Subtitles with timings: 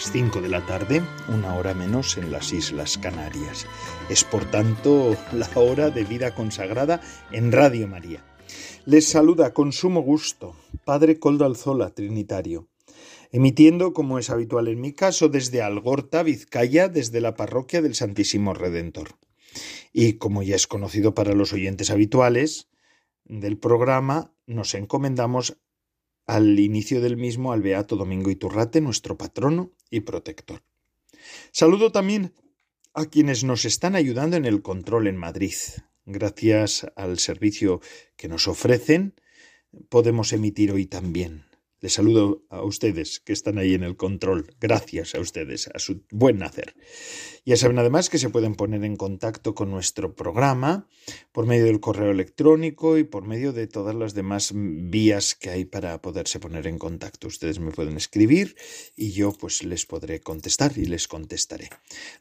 [0.00, 3.66] 5 de la tarde, una hora menos en las Islas Canarias.
[4.08, 8.24] Es por tanto la hora de vida consagrada en Radio María.
[8.86, 12.68] Les saluda con sumo gusto Padre Coldo Alzola, Trinitario,
[13.30, 18.54] emitiendo como es habitual en mi caso desde Algorta, Vizcaya, desde la parroquia del Santísimo
[18.54, 19.18] Redentor.
[19.92, 22.70] Y como ya es conocido para los oyentes habituales
[23.24, 25.58] del programa, nos encomendamos
[26.26, 30.62] al inicio del mismo al Beato Domingo Iturrate, nuestro patrono y protector.
[31.52, 32.34] Saludo también
[32.94, 35.54] a quienes nos están ayudando en el control en Madrid.
[36.06, 37.80] Gracias al servicio
[38.16, 39.14] que nos ofrecen,
[39.88, 41.49] podemos emitir hoy también.
[41.80, 44.54] Les saludo a ustedes que están ahí en el control.
[44.60, 46.74] Gracias a ustedes, a su buen hacer.
[47.46, 50.88] Ya saben además que se pueden poner en contacto con nuestro programa
[51.32, 55.64] por medio del correo electrónico y por medio de todas las demás vías que hay
[55.64, 57.28] para poderse poner en contacto.
[57.28, 58.56] Ustedes me pueden escribir
[58.94, 61.70] y yo pues les podré contestar y les contestaré.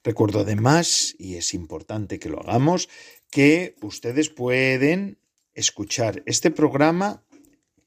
[0.05, 2.87] Recuerdo además, y es importante que lo hagamos,
[3.29, 5.19] que ustedes pueden
[5.53, 7.25] escuchar este programa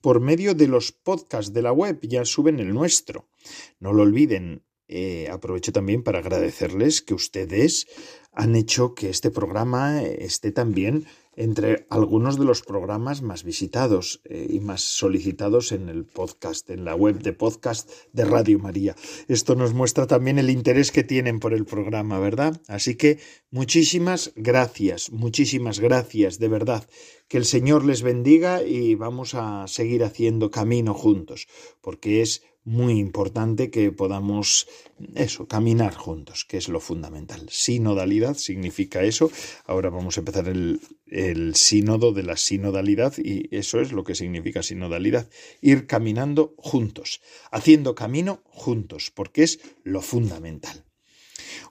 [0.02, 3.28] por medio de los podcasts de la web, ya suben el nuestro.
[3.80, 4.64] No lo olviden.
[4.88, 7.86] Eh, aprovecho también para agradecerles que ustedes
[8.32, 14.46] han hecho que este programa esté también entre algunos de los programas más visitados eh,
[14.50, 18.94] y más solicitados en el podcast, en la web de podcast de Radio María.
[19.28, 22.60] Esto nos muestra también el interés que tienen por el programa, ¿verdad?
[22.68, 23.18] Así que
[23.50, 26.86] muchísimas gracias, muchísimas gracias, de verdad.
[27.28, 31.48] Que el Señor les bendiga y vamos a seguir haciendo camino juntos,
[31.80, 34.68] porque es muy importante que podamos
[35.14, 37.48] eso, caminar juntos, que es lo fundamental.
[37.50, 39.30] Sinodalidad significa eso.
[39.66, 44.14] Ahora vamos a empezar el, el sínodo de la sinodalidad y eso es lo que
[44.14, 45.28] significa sinodalidad.
[45.60, 47.20] Ir caminando juntos,
[47.50, 50.84] haciendo camino juntos, porque es lo fundamental.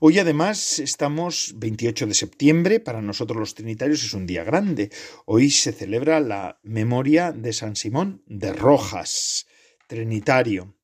[0.01, 4.91] Hoy además estamos 28 de septiembre, para nosotros los trinitarios es un día grande.
[5.25, 9.47] Hoy se celebra la memoria de San Simón de Rojas,
[9.88, 10.75] trinitario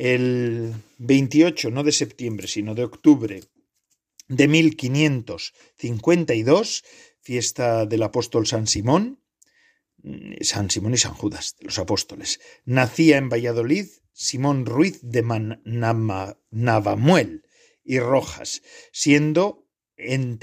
[0.00, 3.42] el 28, no de septiembre, sino de octubre
[4.28, 6.84] de 1552,
[7.20, 9.20] fiesta del apóstol San Simón,
[10.02, 12.40] mm, San Simón y San Judas, los apóstoles.
[12.64, 15.22] Nacía en Valladolid Simón Ruiz de
[16.50, 17.44] Navamuel
[17.84, 18.62] y Rojas,
[18.92, 19.66] siendo
[19.98, 20.38] el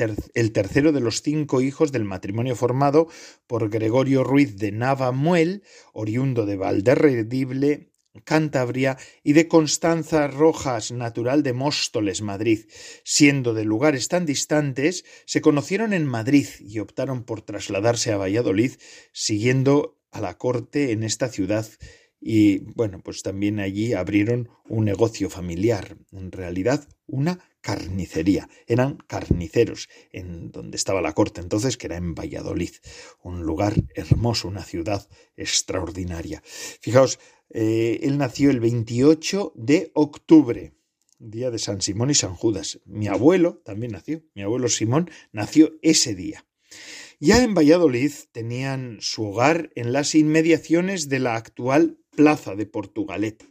[0.53, 3.07] tercero de los cinco hijos del matrimonio formado
[3.47, 5.63] por Gregorio Ruiz de Navamuel,
[5.94, 7.90] oriundo de Valderredible,
[8.23, 12.66] Cantabria y de Constanza Rojas, natural de Móstoles, Madrid.
[13.03, 18.73] Siendo de lugares tan distantes, se conocieron en Madrid y optaron por trasladarse a Valladolid,
[19.11, 21.67] siguiendo a la corte en esta ciudad
[22.19, 28.50] y bueno, pues también allí abrieron un negocio familiar, en realidad una carnicería.
[28.66, 32.72] Eran carniceros en donde estaba la corte entonces, que era en Valladolid,
[33.23, 36.41] un lugar hermoso, una ciudad extraordinaria.
[36.45, 37.19] Fijaos,
[37.50, 40.73] eh, él nació el 28 de octubre,
[41.19, 42.79] día de San Simón y San Judas.
[42.85, 46.45] Mi abuelo también nació, mi abuelo Simón nació ese día.
[47.19, 53.46] Ya en Valladolid tenían su hogar en las inmediaciones de la actual Plaza de Portugalet.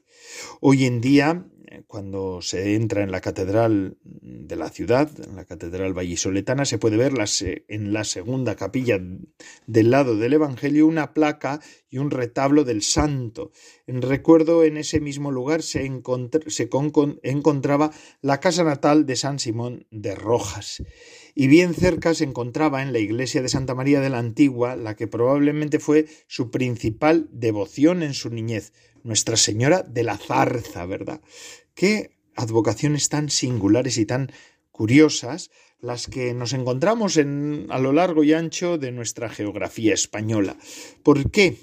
[0.60, 5.44] Hoy en día eh, cuando se entra en la catedral de la ciudad, en la
[5.44, 7.12] catedral vallisoletana, se puede ver
[7.68, 9.00] en la segunda capilla
[9.66, 13.52] del lado del Evangelio una placa y un retablo del santo.
[13.86, 20.14] En recuerdo, en ese mismo lugar se encontraba la casa natal de San Simón de
[20.14, 20.82] Rojas.
[21.38, 24.96] Y bien cerca se encontraba en la iglesia de Santa María de la Antigua, la
[24.96, 28.72] que probablemente fue su principal devoción en su niñez,
[29.04, 31.20] nuestra Señora de la Zarza, ¿verdad?
[31.74, 34.32] Qué advocaciones tan singulares y tan
[34.72, 40.56] curiosas las que nos encontramos en, a lo largo y ancho de nuestra geografía española.
[41.02, 41.58] ¿Por qué?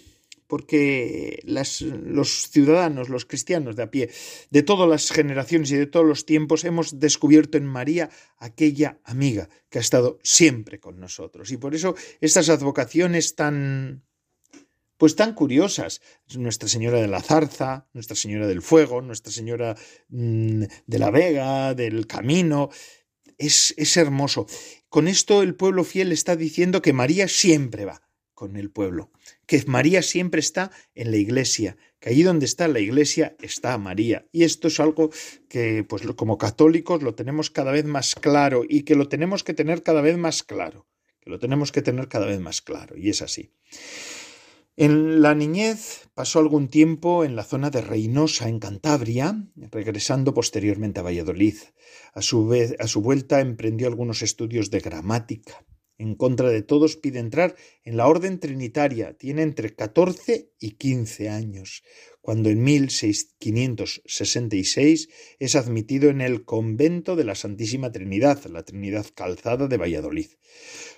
[0.47, 4.09] Porque los ciudadanos, los cristianos de a pie,
[4.49, 9.49] de todas las generaciones y de todos los tiempos, hemos descubierto en María aquella amiga
[9.69, 11.51] que ha estado siempre con nosotros.
[11.51, 14.03] Y por eso estas advocaciones tan,
[14.97, 16.01] pues tan curiosas.
[16.37, 19.75] Nuestra Señora de la Zarza, Nuestra Señora del Fuego, Nuestra Señora
[20.09, 22.69] mm, de la Vega, del Camino.
[23.37, 24.45] es, es hermoso.
[24.89, 28.01] Con esto el pueblo fiel está diciendo que María siempre va
[28.33, 29.11] con el pueblo,
[29.45, 34.25] que María siempre está en la iglesia, que allí donde está la iglesia está María.
[34.31, 35.09] Y esto es algo
[35.49, 39.53] que, pues como católicos, lo tenemos cada vez más claro y que lo tenemos que
[39.53, 40.87] tener cada vez más claro,
[41.21, 43.51] que lo tenemos que tener cada vez más claro, y es así.
[44.75, 50.99] En la niñez pasó algún tiempo en la zona de Reynosa, en Cantabria, regresando posteriormente
[50.99, 51.57] a Valladolid.
[52.13, 55.63] A su, vez, a su vuelta emprendió algunos estudios de gramática.
[55.97, 59.13] En contra de todos pide entrar en la orden trinitaria.
[59.13, 61.83] Tiene entre 14 y 15 años,
[62.19, 65.09] cuando en 1566
[65.39, 70.31] es admitido en el convento de la Santísima Trinidad, la Trinidad Calzada de Valladolid.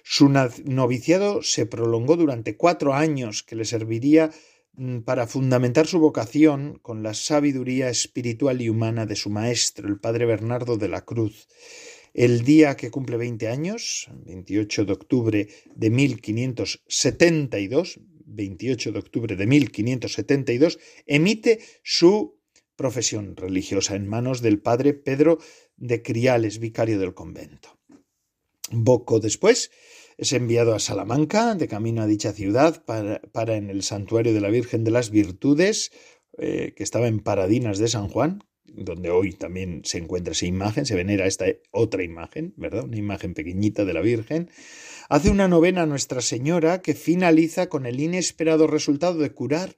[0.04, 4.32] Su noviciado se prolongó durante cuatro años, que le serviría
[4.74, 10.00] mm, para fundamentar su vocación con la sabiduría espiritual y humana de su maestro, el
[10.00, 11.48] padre Bernardo de la Cruz.
[12.16, 19.46] El día que cumple 20 años, 28 de octubre de 1572, 28 de octubre de
[19.46, 22.40] 1572, emite su
[22.78, 25.40] profesión religiosa en manos del padre Pedro
[25.76, 27.78] de Criales, vicario del convento.
[28.86, 29.72] Poco después
[30.18, 34.48] es enviado a Salamanca, de camino a dicha ciudad, para, en el santuario de la
[34.48, 35.92] Virgen de las Virtudes,
[36.38, 38.42] eh, que estaba en Paradinas de San Juan,
[38.78, 42.86] donde hoy también se encuentra esa imagen, se venera esta otra imagen, ¿verdad?
[42.86, 44.50] Una imagen pequeñita de la Virgen.
[45.10, 49.76] Hace una novena a Nuestra Señora que finaliza con el inesperado resultado de curar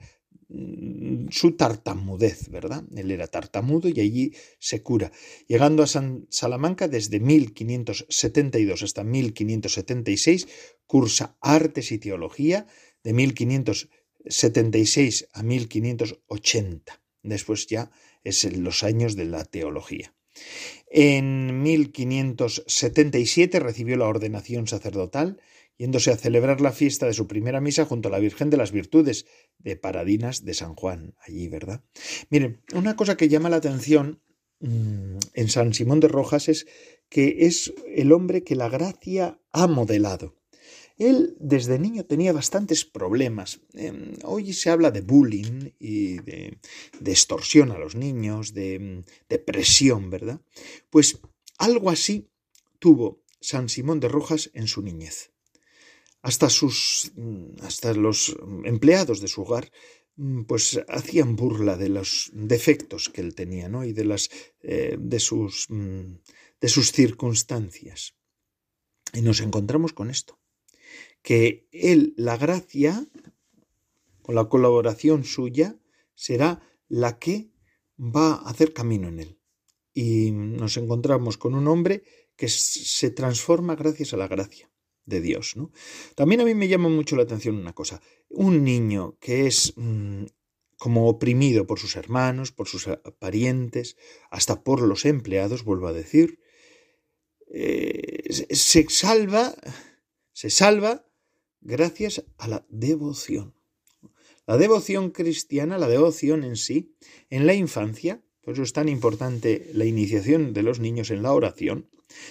[0.49, 2.85] Mm, su tartamudez, ¿verdad?
[2.95, 5.11] Él era tartamudo y allí se cura.
[5.47, 10.47] Llegando a San Salamanca desde 1572 hasta 1576,
[10.85, 12.65] cursa artes y teología
[13.03, 17.01] de 1576 a 1580.
[17.23, 17.91] Después ya
[18.23, 20.13] es en los años de la teología.
[20.89, 25.41] En 1577 recibió la ordenación sacerdotal
[25.77, 28.71] yéndose a celebrar la fiesta de su primera misa junto a la Virgen de las
[28.71, 29.25] Virtudes
[29.59, 31.83] de Paradinas de San Juan, allí, ¿verdad?
[32.29, 34.21] Miren, una cosa que llama la atención
[34.59, 36.65] mm, en San Simón de Rojas es
[37.09, 40.36] que es el hombre que la gracia ha modelado.
[40.97, 43.61] Él desde niño tenía bastantes problemas.
[43.73, 46.59] Em, hoy se habla de bullying y de,
[47.05, 50.41] extorsión a los niños, de, de presión, ¿verdad?
[50.89, 51.19] Pues
[51.57, 52.29] algo así
[52.79, 55.31] tuvo San Simón de Rojas en su niñez
[56.21, 58.35] hasta sus mm, hasta los
[58.65, 59.71] empleados de su hogar
[60.15, 63.85] mm, pues hacían burla de los defectos que él tenía ¿no?
[63.85, 64.29] y de las
[64.61, 66.15] eh, de sus mm,
[66.59, 68.15] de sus circunstancias
[69.13, 70.39] y nos encontramos con esto
[71.27, 73.05] que él la gracia
[74.21, 75.75] con la colaboración suya
[76.15, 77.51] será la que
[77.99, 79.39] va a hacer camino en él
[79.93, 82.03] y nos encontramos con un hombre
[82.37, 84.71] que se transforma gracias a la gracia
[85.03, 85.57] de Dios.
[85.57, 85.73] ¿no?
[86.15, 88.01] También a mí me llama mucho la atención una cosa.
[88.29, 90.27] Un niño que es mm,
[90.77, 92.87] como oprimido por sus hermanos, por sus
[93.19, 93.97] parientes,
[94.31, 96.39] hasta por los empleados, vuelvo a decir,
[97.53, 99.53] eh, se salva,
[100.31, 101.03] se salva
[101.67, 103.53] gracias a la devoción.
[104.47, 106.95] La devoción cristiana, la devoción en sí,
[107.29, 111.33] en la infancia, por eso es tan importante la iniciación de los niños en la
[111.33, 111.89] oración,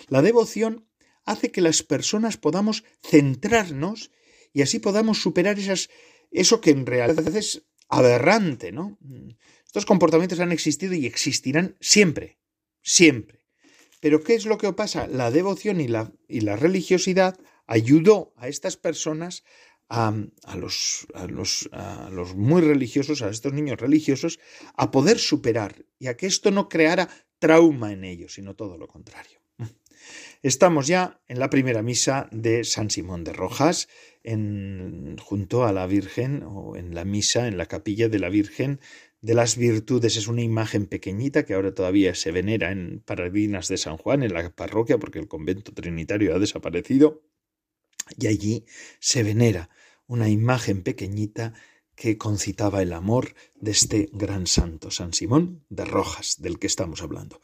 [0.09, 0.89] la devoción
[1.27, 4.11] hace que las personas podamos centrarnos
[4.55, 5.91] y así podamos superar esas,
[6.31, 8.99] eso que en realidad es aberrante, ¿no?
[9.67, 12.39] Estos comportamientos han existido y existirán siempre,
[12.81, 13.45] siempre.
[14.01, 15.07] Pero ¿qué es lo que pasa?
[15.09, 19.45] La devoción y la, y la religiosidad ayudó a estas personas
[19.89, 20.13] a,
[20.57, 21.07] los,
[22.35, 24.39] muy religiosos, a estos niños religiosos,
[24.75, 27.09] a poder superar y a que esto no creara
[27.39, 29.41] trauma en ellos, sino todo lo contrario.
[30.43, 33.89] Estamos ya en la primera misa de San Simón de Rojas,
[34.23, 38.81] en, junto a la Virgen, o en la misa, en la capilla de la Virgen
[39.21, 40.17] de las Virtudes.
[40.17, 44.35] Es una imagen pequeñita que ahora todavía se venera en Paradinas de San Juan, en
[44.35, 47.23] la parroquia, porque el convento trinitario ha desaparecido.
[48.19, 48.65] Y allí
[49.01, 49.71] se venera
[50.07, 51.55] una imagen pequeñita
[51.95, 57.03] que concitaba el amor de este gran santo, San Simón de Rojas, del que estamos
[57.03, 57.41] hablando.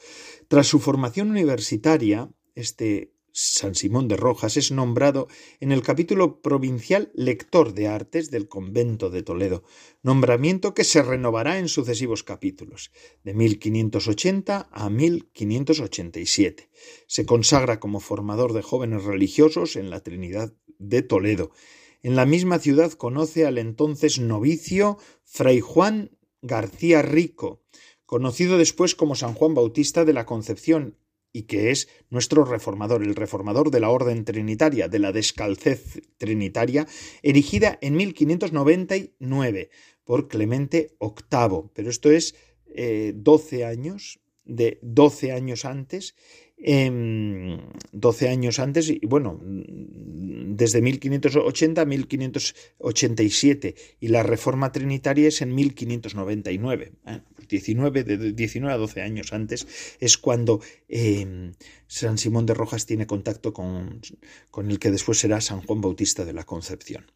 [0.49, 5.27] Tras su formación universitaria, este San Simón de Rojas es nombrado
[5.59, 9.65] en el capítulo provincial lector de artes del convento de Toledo,
[10.03, 12.93] nombramiento que se renovará en sucesivos capítulos,
[13.25, 16.69] de 1580 a 1587.
[17.07, 21.53] Se consagra como formador de jóvenes religiosos en la Trinidad de Toledo.
[22.03, 26.11] En la misma ciudad conoce al entonces novicio Fray Juan
[26.43, 27.63] García Rico,
[28.05, 30.99] conocido después como San Juan Bautista de la Concepción,
[31.33, 36.87] y que es nuestro reformador, el reformador de la orden trinitaria, de la descalcez trinitaria,
[37.23, 39.71] erigida en 1599
[40.05, 41.71] por Clemente VIII.
[41.75, 42.35] Pero esto es
[42.75, 46.15] 12 eh, años, de 12 años antes,
[46.65, 55.55] 12 años antes, y bueno, desde 1580 a 1587, y la reforma trinitaria es en
[55.55, 56.93] 1599.
[57.49, 59.67] 19, de 19 a 12 años antes
[60.01, 61.53] es cuando em,
[61.87, 64.01] San Simón de Rojas tiene contacto con,
[64.51, 67.13] con el que después será San Juan Bautista de la Concepción.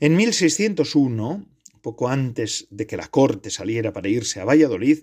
[0.00, 1.46] En 1601,
[1.82, 5.00] poco antes de que la corte saliera para irse a Valladolid,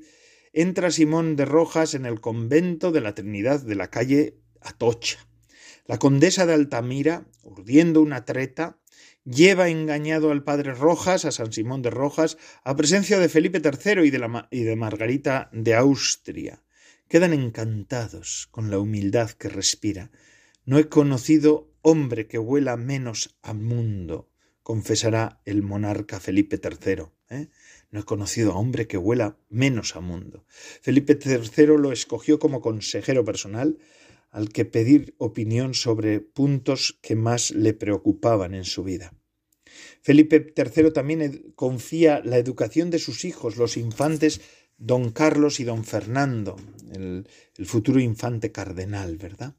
[0.56, 5.28] entra Simón de Rojas en el convento de la Trinidad de la calle Atocha.
[5.86, 8.80] La condesa de Altamira, urdiendo una treta,
[9.26, 14.08] lleva engañado al padre Rojas, a San Simón de Rojas, a presencia de Felipe III
[14.50, 16.64] y de, Margarita de Austria.
[17.10, 20.10] Quedan encantados con la humildad que respira.
[20.64, 24.30] No he conocido hombre que huela menos al mundo,
[24.64, 27.08] confesará el monarca Felipe III.
[27.30, 27.50] ¿eh?
[27.96, 30.44] No he conocido a hombre que huela menos a mundo.
[30.82, 33.78] Felipe III lo escogió como consejero personal
[34.32, 39.14] al que pedir opinión sobre puntos que más le preocupaban en su vida.
[40.02, 44.42] Felipe III también confía la educación de sus hijos, los infantes
[44.78, 46.58] don Carlos y don Fernando,
[46.92, 47.26] el,
[47.56, 49.56] el futuro infante cardenal, ¿verdad?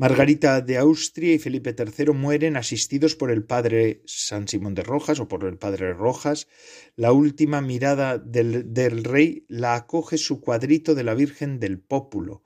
[0.00, 5.20] Margarita de Austria y Felipe III mueren asistidos por el padre San Simón de Rojas
[5.20, 6.48] o por el padre Rojas.
[6.96, 12.42] La última mirada del, rey la acoge su cuadrito de la Virgen del Pópulo.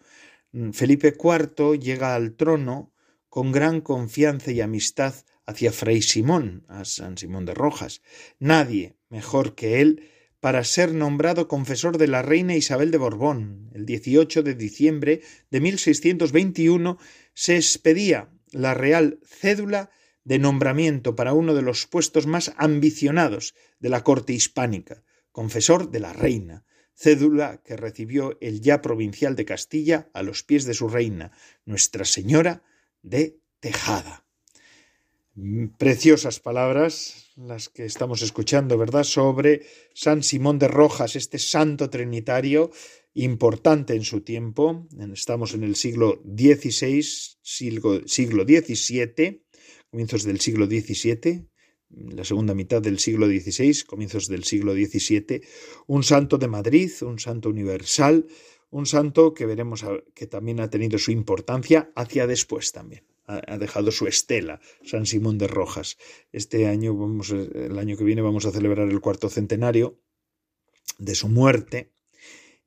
[0.50, 2.92] Mm, Felipe IV llega al trono
[3.28, 5.14] con gran confianza y amistad
[5.46, 8.02] hacia Fray Simón, a San Simón de Rojas.
[8.40, 10.10] Nadie mejor que él
[10.44, 13.70] para ser nombrado confesor de la reina Isabel de Borbón.
[13.72, 16.98] El 18 de diciembre de 1621
[17.32, 19.88] se expedía la real cédula
[20.22, 26.00] de nombramiento para uno de los puestos más ambicionados de la corte hispánica, confesor de
[26.00, 30.88] la reina, cédula que recibió el ya provincial de Castilla a los pies de su
[30.88, 31.32] reina,
[31.64, 32.62] Nuestra Señora
[33.00, 34.26] de Tejada.
[35.78, 39.04] Preciosas palabras las que estamos escuchando, ¿verdad?
[39.04, 39.62] Sobre
[39.92, 42.70] San Simón de Rojas, este santo trinitario
[43.14, 44.86] importante en su tiempo.
[45.12, 47.02] Estamos en el siglo XVI,
[47.42, 49.44] siglo, siglo XVII,
[49.90, 51.48] comienzos del siglo XVII,
[51.90, 55.42] la segunda mitad del siglo XVI, comienzos del siglo XVII.
[55.86, 58.26] Un santo de Madrid, un santo universal,
[58.70, 63.90] un santo que veremos que también ha tenido su importancia hacia después también ha dejado
[63.90, 65.96] su estela, San Simón de Rojas.
[66.32, 69.98] Este año, vamos, el año que viene, vamos a celebrar el cuarto centenario
[70.98, 71.92] de su muerte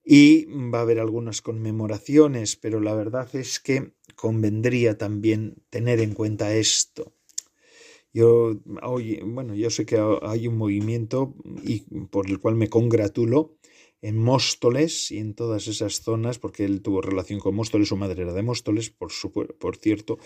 [0.03, 6.13] y va a haber algunas conmemoraciones, pero la verdad es que convendría también tener en
[6.13, 7.13] cuenta esto.
[8.13, 13.57] Yo, bueno, yo sé que hay un movimiento y por el cual me congratulo
[14.01, 18.23] en Móstoles y en todas esas zonas, porque él tuvo relación con Móstoles, su madre
[18.23, 19.11] era de Móstoles, por,
[19.57, 20.19] por cierto,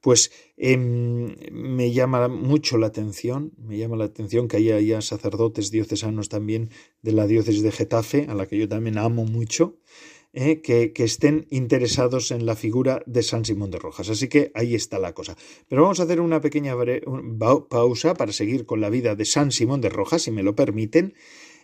[0.00, 5.70] pues em, me llama mucho la atención, me llama la atención que haya ya sacerdotes
[5.70, 6.70] diocesanos también
[7.02, 9.76] de la diócesis de Getafe, a la que yo también amo mucho,
[10.32, 14.10] eh, que, que, estén interesados en la figura de San Simón de Rojas.
[14.10, 15.36] Así que ahí está la cosa.
[15.68, 16.74] Pero vamos a hacer una pequeña
[17.68, 21.14] pausa para seguir con la vida de San Simón de Rojas, si me lo permiten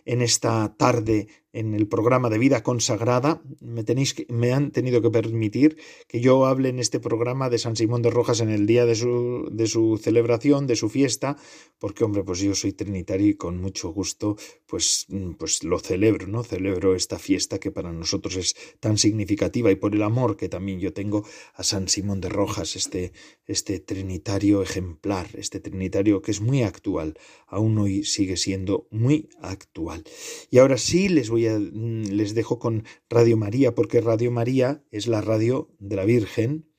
[0.05, 3.41] en esta tarde en el programa de vida consagrada.
[3.61, 7.77] Me, tenéis me han tenido que permitir que yo hable en este programa de San
[7.77, 11.37] Simón de Rojas en el día de su, de su celebración, de su fiesta,
[11.79, 14.35] porque, hombre, pues yo soy trinitario y con mucho gusto,
[14.67, 15.07] pues,
[15.39, 16.43] pues lo celebro, ¿no?
[16.43, 20.79] Celebro esta fiesta que para nosotros es tan significativa y por el amor que también
[20.81, 23.13] yo tengo a San Simón de Rojas, este,
[23.47, 30.03] este trinitario ejemplar, este trinitario que es muy actual, aún hoy sigue siendo muy actual.
[30.49, 35.07] Y ahora sí les voy mm, les dejo con Radio María, porque Radio María es
[35.07, 36.69] la radio de la Virgen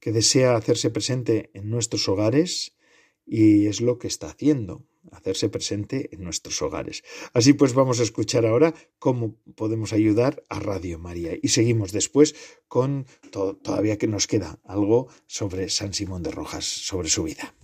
[0.00, 2.76] que desea hacerse presente en nuestros hogares
[3.24, 7.04] y es lo que está haciendo, hacerse presente en nuestros hogares.
[7.32, 12.34] Así pues vamos a escuchar ahora cómo podemos ayudar a Radio María y seguimos después
[12.66, 17.54] con todavía que nos queda algo sobre San Simón de Rojas, sobre su vida.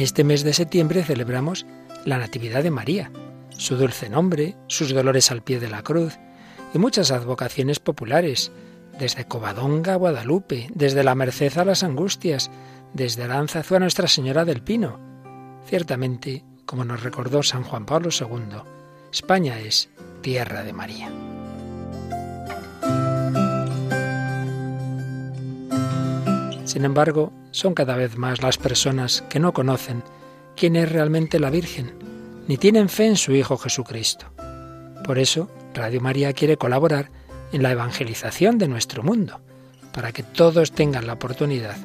[0.00, 1.66] Este mes de septiembre celebramos
[2.04, 3.10] la Natividad de María,
[3.50, 6.18] su dulce nombre, sus dolores al pie de la cruz
[6.72, 8.52] y muchas advocaciones populares,
[8.98, 12.50] desde Covadonga a Guadalupe, desde la Merced a las Angustias,
[12.94, 14.98] desde Aranzazu a Nuestra Señora del Pino.
[15.66, 18.62] Ciertamente, como nos recordó San Juan Pablo II,
[19.12, 19.90] España es
[20.22, 21.29] tierra de María.
[26.70, 30.04] Sin embargo, son cada vez más las personas que no conocen
[30.56, 31.94] quién es realmente la Virgen,
[32.46, 34.26] ni tienen fe en su Hijo Jesucristo.
[35.02, 37.10] Por eso, Radio María quiere colaborar
[37.50, 39.40] en la evangelización de nuestro mundo,
[39.92, 41.76] para que todos tengan la oportunidad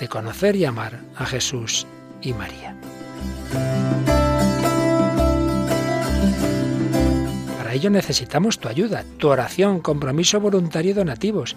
[0.00, 1.86] de conocer y amar a Jesús
[2.20, 2.76] y María.
[7.58, 11.54] Para ello necesitamos tu ayuda, tu oración, compromiso voluntario y donativos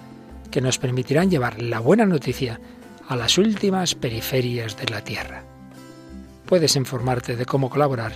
[0.51, 2.59] que nos permitirán llevar la buena noticia
[3.07, 5.43] a las últimas periferias de la Tierra.
[6.45, 8.13] Puedes informarte de cómo colaborar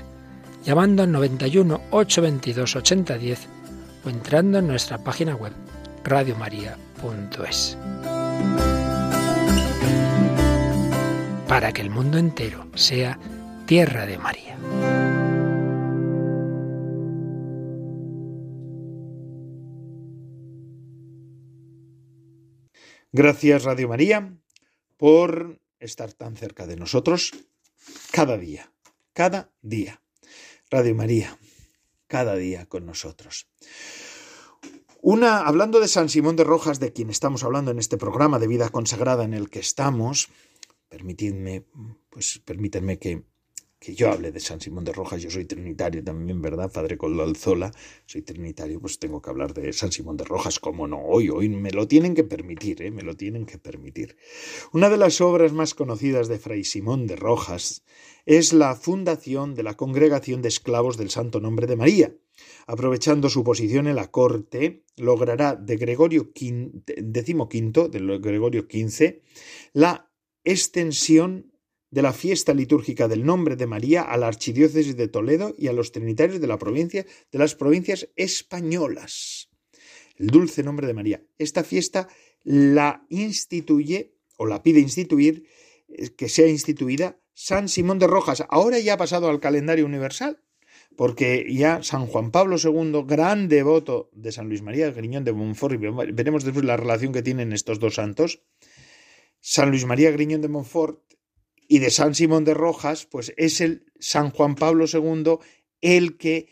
[0.63, 3.47] llamando al 91 822 8010
[4.05, 5.53] o entrando en nuestra página web
[6.03, 7.77] radiomaria.es.
[11.47, 13.19] Para que el mundo entero sea
[13.65, 15.12] tierra de María.
[23.15, 24.35] Gracias Radio María
[24.97, 27.31] por estar tan cerca de nosotros
[28.11, 28.73] cada día,
[29.13, 30.01] cada día.
[30.71, 31.37] Radio María,
[32.07, 33.47] cada día con nosotros.
[34.99, 38.47] Una, hablando de San Simón de Rojas, de quien estamos hablando en este programa de
[38.47, 40.29] vida consagrada en el que estamos,
[40.89, 41.67] permitidme,
[42.09, 43.25] pues permítanme que
[43.83, 46.71] que yo hable de San Simón de Rojas, yo soy trinitario también, ¿verdad?
[46.71, 47.69] Padre Coldo Alzola,
[48.05, 51.49] soy trinitario, pues tengo que hablar de San Simón de Rojas, como no, hoy, hoy
[51.49, 52.91] me lo tienen que permitir, ¿eh?
[52.91, 54.15] me lo tienen que permitir.
[54.71, 57.83] Una de las obras más conocidas de Fray Simón de Rojas
[58.25, 62.15] es la fundación de la Congregación de Esclavos del Santo Nombre de María.
[62.67, 69.21] Aprovechando su posición en la corte, logrará de Gregorio XV, de Gregorio XV,
[69.73, 70.09] la
[70.45, 71.52] extensión
[71.93, 75.73] de la fiesta litúrgica del nombre de María a la archidiócesis de Toledo y a
[75.73, 79.51] los trinitarios de la provincia de las provincias españolas.
[80.15, 81.23] El dulce nombre de María.
[81.37, 82.07] Esta fiesta
[82.43, 85.45] la instituye o la pide instituir
[85.87, 88.43] eh, que sea instituida San Simón de Rojas.
[88.49, 90.41] Ahora ya ha pasado al calendario universal,
[90.97, 95.75] porque ya San Juan Pablo II, gran devoto de San Luis María Griñón de Montfort,
[95.75, 98.41] y veremos después la relación que tienen estos dos santos,
[99.41, 101.12] San Luis María Griñón de Montfort
[101.73, 105.39] y de San Simón de Rojas, pues es el San Juan Pablo II
[105.81, 106.47] el que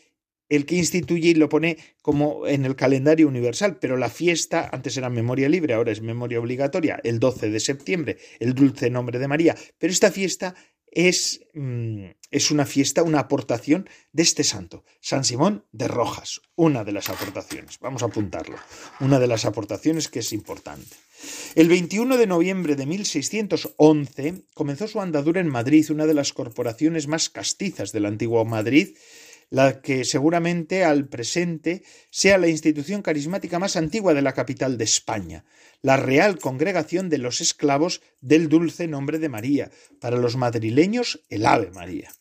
[0.50, 4.98] el que instituye y lo pone como en el calendario universal, pero la fiesta antes
[4.98, 9.28] era memoria libre, ahora es memoria obligatoria, el 12 de septiembre, el dulce nombre de
[9.28, 10.56] María, pero esta fiesta
[10.88, 16.84] es, mm, es una fiesta, una aportación de este santo, San Simón de Rojas, una
[16.84, 18.58] de las aportaciones, vamos a apuntarlo,
[19.02, 20.98] una de las aportaciones que es importante.
[21.56, 27.08] El 21 de noviembre de 1611 comenzó su andadura en Madrid, una de las corporaciones
[27.08, 28.96] más castizas del antiguo Madrid,
[29.50, 34.86] la que seguramente al presente sea la institución carismática más antigua de la capital de
[34.86, 35.44] España,
[35.82, 41.46] la Real Congregación de los Esclavos del Dulce Nombre de María, para los madrileños el
[41.46, 42.12] Ave María.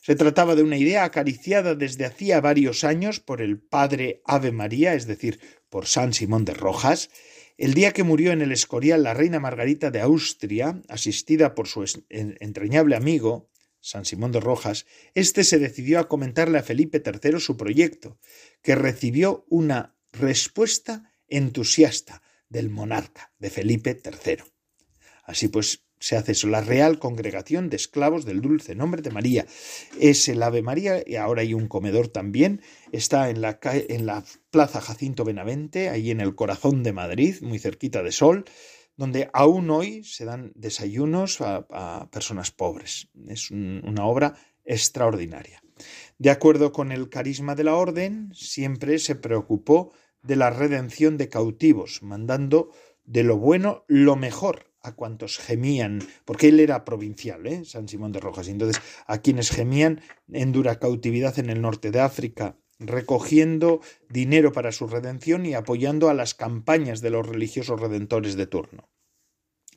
[0.00, 4.94] Se trataba de una idea acariciada desde hacía varios años por el padre Ave María,
[4.94, 7.10] es decir, por San Simón de Rojas,
[7.60, 11.84] el día que murió en el Escorial la reina Margarita de Austria, asistida por su
[12.08, 17.58] entrañable amigo, San Simón de Rojas, éste se decidió a comentarle a Felipe III su
[17.58, 18.18] proyecto,
[18.62, 24.42] que recibió una respuesta entusiasta del monarca, de Felipe III.
[25.24, 29.46] Así pues, se hace eso, la Real Congregación de Esclavos del Dulce Nombre de María.
[30.00, 32.62] Es el Ave María y ahora hay un comedor también.
[32.90, 37.58] Está en la, en la Plaza Jacinto Benavente, ahí en el corazón de Madrid, muy
[37.58, 38.46] cerquita de Sol,
[38.96, 43.08] donde aún hoy se dan desayunos a, personas pobres.
[43.28, 44.34] Es una obra
[44.64, 45.62] extraordinaria.
[46.18, 51.28] De acuerdo con el carisma de la orden, siempre se preocupó de la redención de
[51.28, 52.70] cautivos, mandando
[53.04, 57.64] de lo bueno lo mejor a cuantos gemían, porque él era provincial, ¿eh?
[57.64, 60.00] San Simón de Rojas, entonces a quienes gemían
[60.32, 66.08] en dura cautividad en el norte de África, recogiendo dinero para su redención y apoyando
[66.08, 68.88] a las campañas de los religiosos redentores de turno.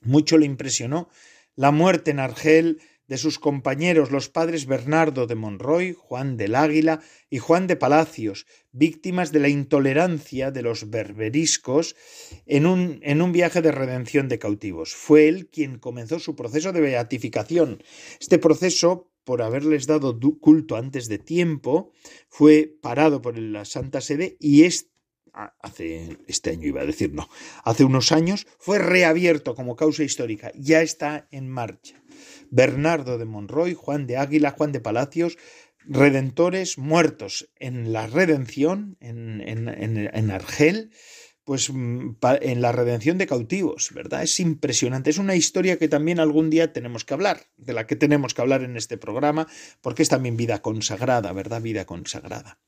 [0.02, 1.10] Mucho le impresionó
[1.56, 7.02] la muerte en Argel de sus compañeros los padres Bernardo de Monroy, Juan del Águila
[7.30, 11.96] y Juan de Palacios, víctimas de la intolerancia de los berberiscos
[12.46, 14.94] en un, en un viaje de redención de cautivos.
[14.94, 17.84] Fue él quien comenzó su proceso de beatificación.
[18.20, 21.92] Este proceso, por haberles dado culto antes de tiempo,
[22.30, 24.90] fue parado por la Santa Sede y es
[25.34, 27.28] hace este año iba a decir no,
[27.64, 32.03] hace unos años fue reabierto como causa histórica, ya está en marcha.
[32.54, 35.38] Bernardo de Monroy, Juan de Águila, Juan de Palacios,
[35.86, 40.92] redentores muertos en la redención, en, en, en, Argel,
[41.46, 44.22] pues mm, en la redención de cautivos, ¿verdad?
[44.22, 45.10] Es impresionante.
[45.10, 48.44] Es una historia que también algún día tenemos que hablar, de la que tenemos que
[48.44, 49.48] hablar en este programa,
[49.82, 51.60] porque es también vida consagrada, ¿verdad?
[51.60, 52.60] Vida consagrada.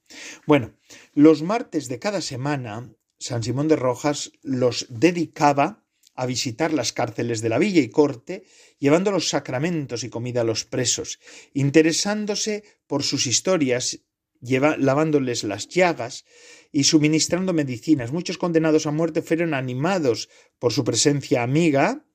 [0.48, 0.74] Bueno,
[1.14, 5.85] los martes de cada semana, San Simón de Rojas los dedicaba
[6.16, 8.46] a visitar las cárceles de la villa y corte,
[8.80, 11.20] llevando los sacramentos y comida a los presos,
[11.54, 14.00] interesándose por sus historias,
[14.42, 16.26] lavándoles las llagas
[16.72, 18.12] y suministrando medicinas.
[18.12, 22.06] Muchos condenados a muerte fueron animados por su presencia amiga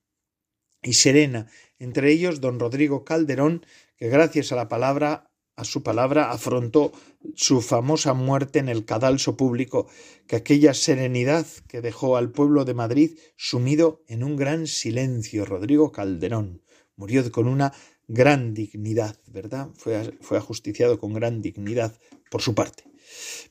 [0.81, 1.47] y serena,
[1.79, 3.65] entre ellos don Rodrigo Calderón,
[3.97, 6.91] que gracias a la palabra a su palabra afrontó
[7.35, 9.87] su famosa muerte en el cadalso público,
[10.27, 15.45] que aquella serenidad que dejó al pueblo de Madrid sumido en un gran silencio.
[15.45, 16.61] Rodrigo Calderón
[16.95, 17.73] murió con una
[18.07, 19.69] gran dignidad, ¿verdad?
[19.75, 21.97] Fue, fue ajusticiado con gran dignidad
[22.29, 22.83] por su parte.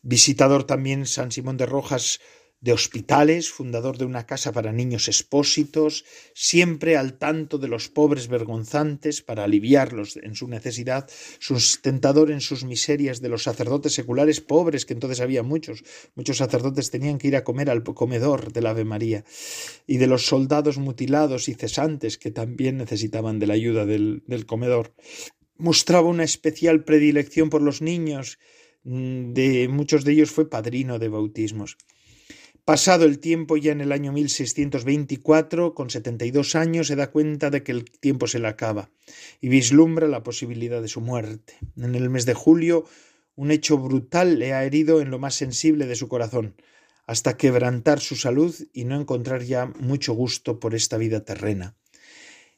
[0.03, 2.21] Visitador también San Simón de Rojas
[2.61, 8.29] de hospitales, fundador de una casa para niños expósitos, siempre al tanto de los pobres
[8.29, 14.85] vergonzantes para aliviarlos en su necesidad, sustentador en sus miserias de los sacerdotes seculares pobres,
[14.85, 18.85] que entonces había muchos, muchos sacerdotes tenían que ir a comer al comedor del Ave
[18.85, 19.25] María,
[19.87, 24.45] y de los soldados mutilados y cesantes que también necesitaban de la ayuda del, del
[24.45, 24.93] comedor.
[25.57, 28.39] Mostraba una especial predilección por los niños,
[28.85, 31.79] mm, de muchos de ellos fue padrino de bautismos.
[32.71, 37.65] Pasado el tiempo, ya en el año 1624, con 72 años, se da cuenta de
[37.65, 38.91] que el tiempo se le acaba
[39.41, 41.55] y vislumbra la posibilidad de su muerte.
[41.77, 42.85] En el mes de julio,
[43.35, 46.55] un hecho brutal le ha herido en lo más sensible de su corazón,
[47.09, 51.75] hasta quebrantar su salud y no encontrar ya mucho gusto por esta vida terrena.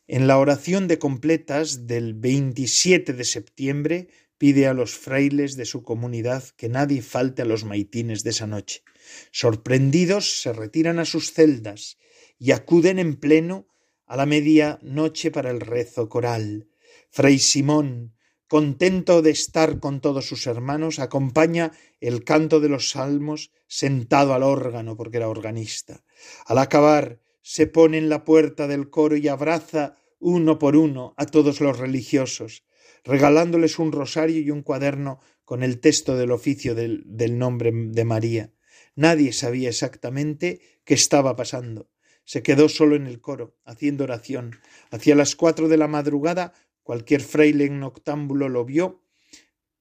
[0.07, 5.83] En la oración de completas del 27 de septiembre pide a los frailes de su
[5.83, 8.83] comunidad que nadie falte a los maitines de esa noche
[9.31, 11.99] Sorprendidos se retiran a sus celdas
[12.39, 13.69] y acuden en pleno
[14.07, 16.69] a la media noche para el rezo coral.
[17.11, 18.15] Fray Simón,
[18.49, 24.43] contento de estar con todos sus hermanos, acompaña el canto de los salmos sentado al
[24.43, 26.05] órgano, porque era organista.
[26.45, 31.27] Al acabar, se pone en la puerta del coro y abraza uno por uno a
[31.27, 32.65] todos los religiosos,
[33.05, 38.05] regalándoles un rosario y un cuaderno con el texto del oficio del, del nombre de
[38.05, 38.53] María.
[38.95, 41.91] Nadie sabía exactamente qué estaba pasando.
[42.25, 44.59] Se quedó solo en el coro, haciendo oración.
[44.91, 46.53] Hacia las cuatro de la madrugada,
[46.83, 49.03] cualquier fraile en noctámbulo lo vio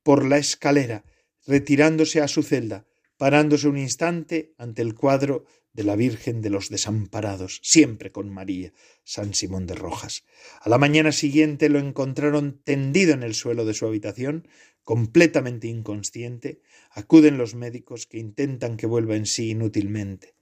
[0.04, 1.06] por la escalera,
[1.46, 6.70] retirándose a su celda, parándose un instante ante el cuadro de la Virgen de los
[6.70, 10.26] Desamparados, siempre con María, San Simón de Rojas.
[10.60, 14.48] A la mañana siguiente lo encontraron tendido en el suelo de su habitación,
[14.84, 16.62] completamente inconsciente,
[16.94, 20.36] acuden los médicos que intentan que vuelva en sí inútilmente.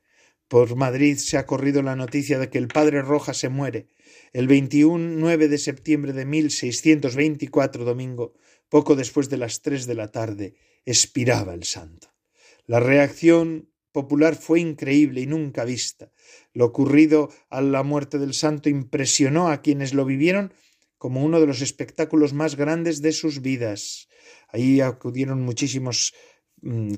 [0.47, 3.87] Por Madrid se ha corrido la noticia de que el padre Rojas se muere.
[4.33, 8.33] El 21 de septiembre de 1624, domingo,
[8.67, 12.07] poco después de las tres de la tarde, expiraba el santo.
[12.65, 16.11] La reacción popular fue increíble y nunca vista.
[16.53, 20.53] Lo ocurrido a la muerte del santo impresionó a quienes lo vivieron
[20.97, 24.07] como uno de los espectáculos más grandes de sus vidas.
[24.49, 26.13] Ahí acudieron muchísimos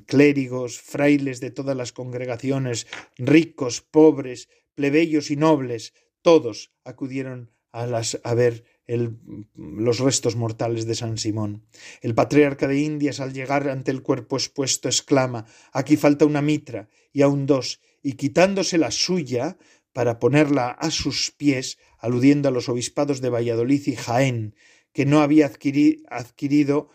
[0.06, 8.20] clérigos, frailes de todas las congregaciones, ricos, pobres, plebeyos y nobles, todos acudieron a, las,
[8.22, 9.16] a ver el,
[9.54, 11.66] los restos mortales de San Simón.
[12.00, 16.88] El patriarca de Indias, al llegar ante el cuerpo expuesto, exclama Aquí falta una mitra,
[17.12, 19.56] y aún dos, y quitándose la suya
[19.92, 24.54] para ponerla a sus pies, aludiendo a los obispados de Valladolid y Jaén,
[24.92, 26.88] que no había adquirido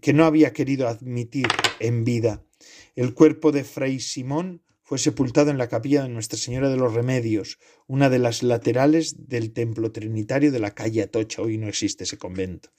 [0.00, 1.46] que no había querido admitir
[1.78, 2.42] en vida.
[2.96, 6.92] El cuerpo de Fray Simón fue sepultado en la capilla de Nuestra Señora de los
[6.92, 11.40] Remedios, una de las laterales del templo trinitario de la calle Atocha.
[11.40, 12.70] Hoy no existe ese convento.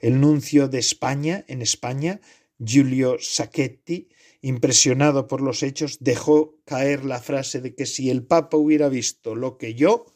[0.00, 2.20] El nuncio de España, en España,
[2.64, 4.08] Giulio Sacchetti,
[4.40, 9.34] impresionado por los hechos, dejó caer la frase de que si el Papa hubiera visto
[9.34, 10.06] lo que yo,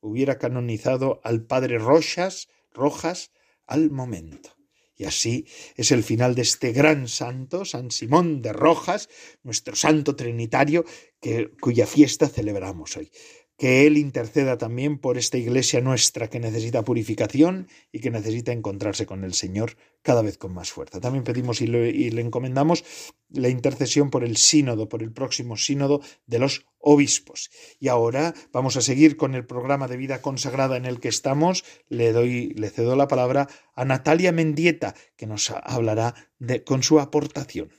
[0.00, 3.32] hubiera canonizado al padre Rojas, Rojas
[3.66, 4.55] al momento.
[4.96, 9.08] Y así es el final de este gran santo, San Simón de Rojas,
[9.42, 10.84] nuestro santo trinitario,
[11.20, 13.10] que, cuya fiesta celebramos hoy.
[13.56, 19.06] Que Él interceda también por esta iglesia nuestra que necesita purificación y que necesita encontrarse
[19.06, 21.00] con el Señor cada vez con más fuerza.
[21.00, 22.84] También pedimos y le, encomendamos
[23.30, 27.50] la intercesión por el sínodo, por el próximo sínodo de los obispos.
[27.80, 31.64] Y ahora vamos a seguir con el programa de vida consagrada en el que estamos.
[31.88, 37.00] Le doy, le cedo la palabra a Natalia Mendieta, que nos hablará de, con su
[37.00, 37.70] aportación.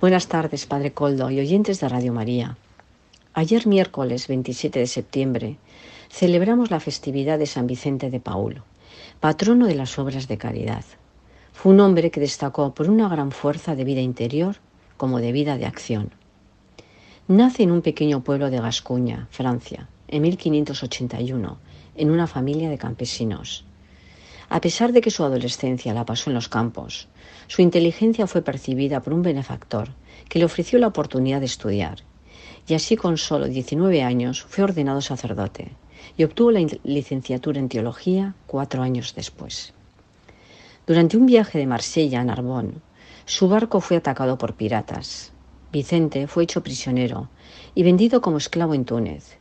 [0.00, 2.58] Buenas tardes, Padre Coldo y oyentes de Radio María.
[3.36, 5.58] Ayer miércoles 27 de septiembre
[6.08, 8.62] celebramos la festividad de San Vicente de Paulo,
[9.18, 10.84] patrono de las obras de caridad.
[11.52, 14.58] Fue un hombre que destacó por una gran fuerza de vida interior
[14.96, 16.12] como de vida de acción.
[17.26, 21.58] Nace en un pequeño pueblo de Gascuña, Francia, en 1581,
[21.96, 23.64] en una familia de campesinos.
[24.48, 27.08] A pesar de que su adolescencia la pasó en los campos,
[27.48, 29.88] su inteligencia fue percibida por un benefactor
[30.28, 32.04] que le ofreció la oportunidad de estudiar
[32.66, 35.72] y así con solo 19 años fue ordenado sacerdote
[36.16, 39.72] y obtuvo la licenciatura en teología cuatro años después.
[40.86, 42.82] Durante un viaje de Marsella a Narbón,
[43.26, 45.32] su barco fue atacado por piratas.
[45.72, 47.28] Vicente fue hecho prisionero
[47.74, 49.38] y vendido como esclavo en Túnez.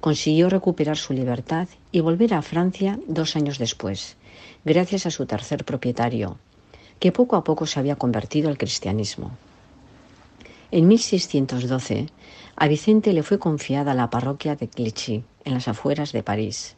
[0.00, 4.16] Consiguió recuperar su libertad y volver a Francia dos años después,
[4.64, 6.38] gracias a su tercer propietario,
[6.98, 9.30] que poco a poco se había convertido al cristianismo.
[10.70, 12.08] En 1612
[12.60, 16.76] a Vicente le fue confiada la parroquia de Clichy, en las afueras de París.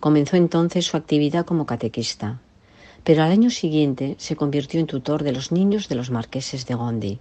[0.00, 2.40] Comenzó entonces su actividad como catequista,
[3.04, 6.74] pero al año siguiente se convirtió en tutor de los niños de los marqueses de
[6.74, 7.20] Gondi,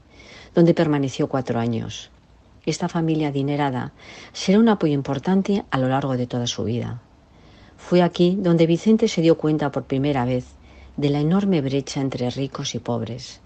[0.56, 2.10] donde permaneció cuatro años.
[2.66, 3.94] Esta familia adinerada
[4.32, 7.00] será un apoyo importante a lo largo de toda su vida.
[7.78, 10.46] Fue aquí donde Vicente se dio cuenta por primera vez
[10.98, 13.40] de la enorme brecha entre ricos y pobres,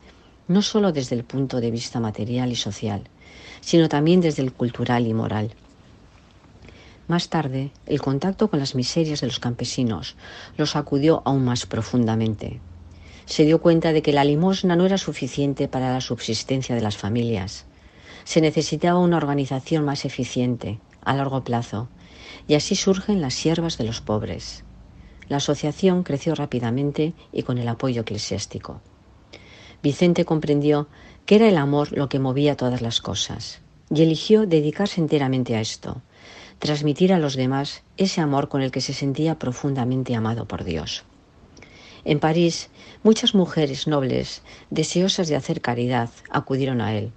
[0.47, 3.09] no solo desde el punto de vista material y social,
[3.67, 5.51] sino también desde el cultural y moral.
[7.09, 10.15] Más tarde, el contacto con las miserias de los campesinos
[10.55, 12.61] los sacudió aún más profundamente.
[13.25, 16.95] Se dio cuenta de que la limosna no era suficiente para la subsistencia de las
[16.95, 17.65] familias.
[18.23, 21.89] Se necesitaba una organización más eficiente, a largo plazo,
[22.47, 24.63] y así surgen las siervas de los pobres.
[25.27, 28.79] La asociación creció rápidamente y con el apoyo eclesiástico.
[29.83, 30.87] Vicente comprendió
[31.27, 33.59] que era el amor lo que movía todas las cosas,
[33.93, 36.01] y eligió dedicarse enteramente a esto,
[36.57, 41.03] transmitir a los demás ese amor con el que se sentía profundamente amado por Dios.
[42.05, 42.69] En París,
[43.03, 47.11] muchas mujeres nobles, deseosas de hacer caridad, acudieron a él.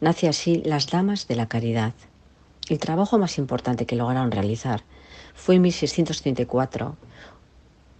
[0.00, 1.94] Nace así las Damas de la Caridad.
[2.68, 4.82] El trabajo más importante que lograron realizar
[5.34, 6.96] fue en 1634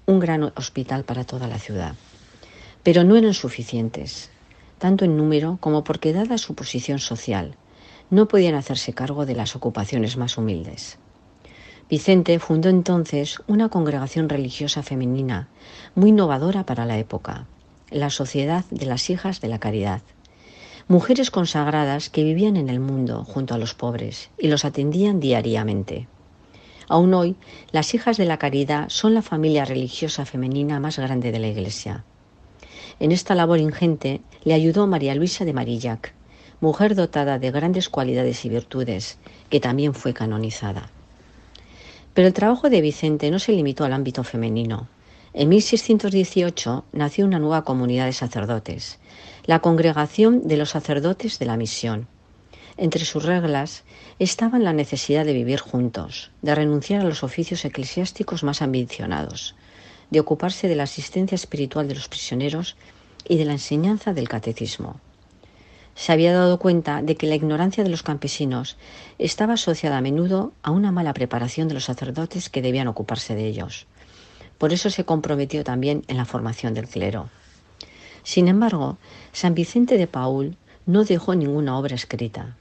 [0.07, 1.95] un gran hospital para toda la ciudad.
[2.83, 4.31] Pero no eran suficientes
[4.79, 7.57] tanto en número como porque, dada su posición social,
[8.11, 10.99] no podían hacerse cargo de las ocupaciones más humildes.
[11.89, 15.49] Vicente fundó entonces una congregación religiosa femenina
[15.95, 17.47] muy innovadora para la época,
[17.91, 20.03] la Sociedad de las Hijas de la Caridad.
[20.89, 26.09] Mujeres consagradas que vivían en el mundo junto a los pobres y los atendían diariamente.
[26.89, 27.37] Aún hoy,
[27.73, 32.05] las Hijas de la Caridad son la familia religiosa femenina más grande de la Iglesia.
[32.99, 36.15] En esta labor ingente le ayudó María Luisa de Marillac,
[36.61, 39.19] mujer dotada de grandes cualidades y virtudes,
[39.51, 40.89] que también fue canonizada.
[42.15, 44.89] Pero el trabajo de Vicente no se limitó al ámbito femenino.
[45.35, 48.99] En 1618 nació una nueva comunidad de sacerdotes,
[49.45, 52.09] la Congregación de los Sacerdotes de la Misión.
[52.79, 53.85] Entre sus reglas
[54.19, 59.55] estaba la necesidad de vivir juntos, de renunciar a los oficios eclesiásticos más ambicionados,
[60.11, 62.77] de ocuparse de la asistencia espiritual de los prisioneros
[63.29, 65.01] y de la enseñanza del catecismo.
[65.95, 68.77] Se había dado cuenta de que la ignorancia de los campesinos
[69.19, 73.47] estaba asociada a menudo a una mala preparación de los sacerdotes que debían ocuparse de
[73.47, 73.87] ellos.
[74.59, 77.31] Por eso se comprometió también en la formación del clero.
[78.23, 78.99] Sin embargo,
[79.33, 82.57] San Vicente de Paul no dejó ninguna obra escrita.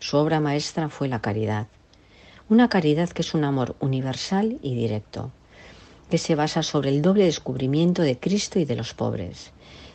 [0.00, 1.68] Su obra maestra fue la caridad,
[2.48, 5.30] una caridad que es un amor universal y directo
[6.10, 9.52] que se basa sobre el doble descubrimiento de Cristo y de los pobres,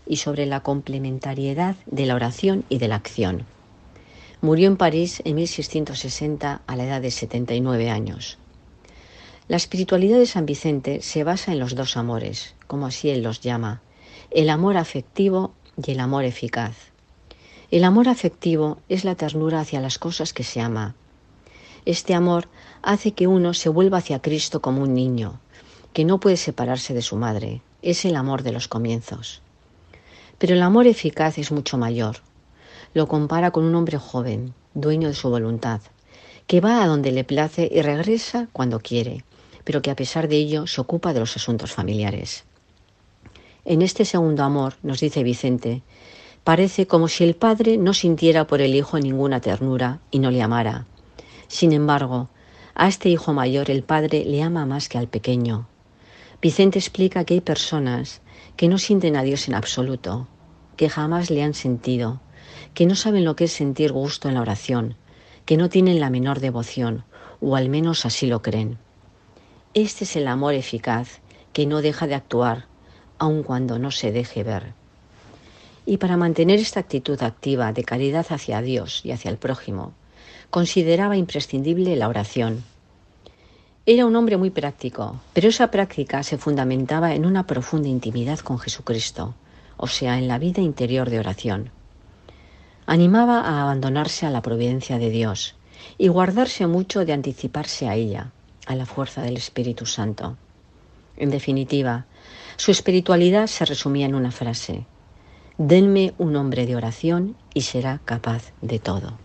[0.08, 3.46] y sobre la complementariedad de la oración y de la acción.
[4.42, 8.38] Murió en París en 1660 a la edad de 79 años.
[9.48, 13.42] La espiritualidad de San Vicente se basa en los dos amores, como así él los
[13.42, 13.82] llama,
[14.32, 15.54] el amor afectivo
[15.86, 16.76] y el amor eficaz.
[17.72, 20.96] El amor afectivo es la ternura hacia las cosas que se ama.
[21.86, 22.48] Este amor
[22.82, 25.40] hace que uno se vuelva hacia Cristo como un niño,
[25.96, 29.42] que no puede separarse de su madre, es el amor de los comienzos.
[30.38, 32.18] Pero el amor eficaz es mucho mayor.
[32.94, 35.80] Lo compara con un hombre joven, dueño de su voluntad,
[36.48, 39.24] que va a donde le place y regresa cuando quiere,
[39.64, 42.44] pero que a pesar de ello se ocupa de los asuntos familiares.
[43.64, 45.82] En este segundo amor, nos dice Vicente,
[46.44, 50.42] parece como si el padre no sintiera por el hijo ninguna ternura y no le
[50.42, 50.88] amara.
[51.48, 52.28] Sin embargo,
[52.74, 55.70] a este hijo mayor el padre le ama más que al pequeño.
[56.46, 58.22] Vicente explica que hay personas
[58.56, 60.28] que no sienten a Dios en absoluto,
[60.78, 62.22] que jamás le han sentido,
[62.76, 64.96] que no saben lo que es sentir gusto en la oración,
[65.48, 67.04] que no tienen la menor devoción,
[67.42, 68.78] o al menos así lo creen.
[69.74, 71.20] Este es el amor eficaz
[71.52, 72.68] que no deja de actuar,
[73.18, 74.74] aun cuando no se deje ver.
[75.88, 79.94] Y para mantener esta actitud activa de caridad hacia Dios y hacia el prójimo,
[80.52, 82.64] consideraba imprescindible la oración.
[83.88, 88.58] Era un hombre muy práctico, pero esa práctica se fundamentaba en una profunda intimidad con
[88.58, 89.36] Jesucristo,
[89.78, 91.70] o sea, en la vida interior de oración.
[92.88, 95.56] Animaba a abandonarse a la providencia de Dios
[96.00, 98.32] y guardarse mucho de anticiparse a ella,
[98.66, 100.36] a la fuerza del Espíritu Santo.
[101.16, 102.08] En definitiva,
[102.58, 104.88] su espiritualidad se resumía en una frase,
[105.60, 109.25] denme un hombre de oración y será capaz de todo.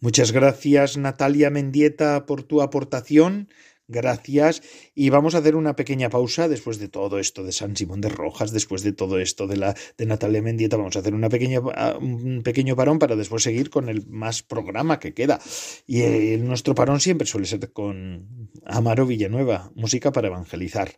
[0.00, 3.48] Muchas gracias Natalia Mendieta por tu aportación
[3.90, 4.62] Gracias.
[4.94, 8.10] Y vamos a hacer una pequeña pausa después de todo esto de San Simón de
[8.10, 10.76] Rojas, después de todo esto de la de Natalia Mendieta.
[10.76, 14.42] Vamos a hacer una pequeña, ah, un pequeño parón para después seguir con el más
[14.42, 15.40] programa que queda.
[15.86, 20.92] Y eh, nuestro parón siempre suele ser con Amaro Villanueva, música para evangelizar.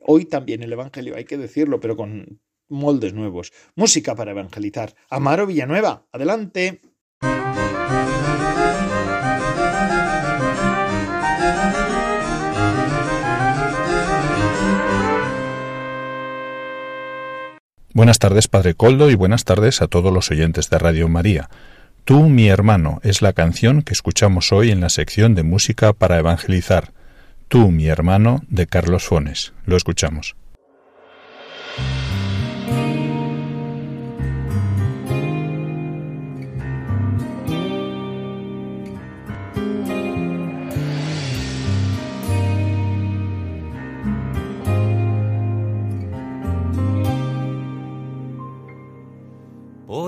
[0.00, 3.52] Hoy también el Evangelio, hay que decirlo, pero con moldes nuevos.
[3.74, 4.94] Música para evangelizar.
[5.10, 6.80] Amaro Villanueva, adelante.
[17.92, 21.50] Buenas tardes, Padre Coldo, y buenas tardes a todos los oyentes de Radio María.
[22.04, 26.16] Tú, mi hermano, es la canción que escuchamos hoy en la sección de música para
[26.16, 26.92] evangelizar.
[27.48, 29.54] Tú, mi hermano, de Carlos Fones.
[29.66, 30.36] Lo escuchamos.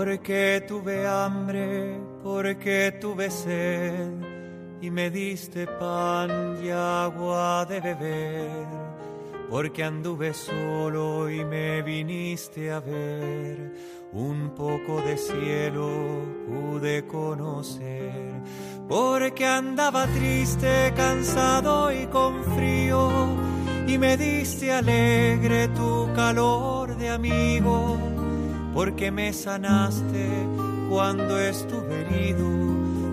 [0.04, 4.10] Porque tuve hambre, porque tuve sed,
[4.80, 8.66] y me diste pan y agua de beber,
[9.48, 13.74] porque anduve solo y me viniste a ver,
[14.12, 15.88] un poco de cielo
[16.48, 18.42] pude conocer,
[18.88, 23.08] porque andaba triste, cansado y con frío,
[23.86, 28.31] y me diste alegre tu calor de amigo
[28.74, 30.28] porque me sanaste
[30.88, 32.46] cuando estuve herido.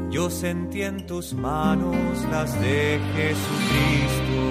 [0.10, 1.96] Yo sentí en tus manos
[2.32, 4.49] las de Jesucristo.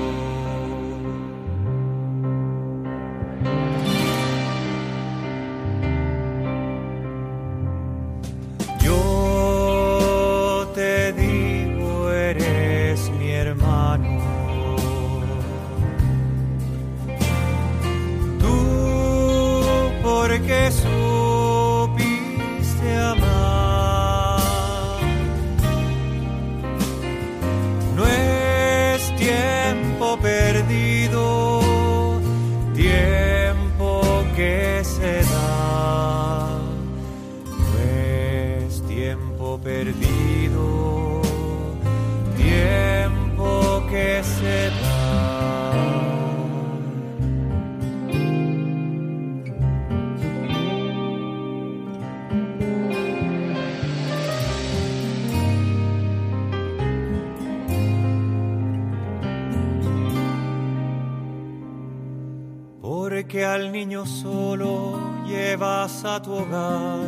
[63.79, 66.99] Niño solo llevas a tu hogar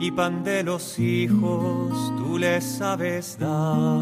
[0.00, 4.00] y pan de los hijos tú le sabes dar,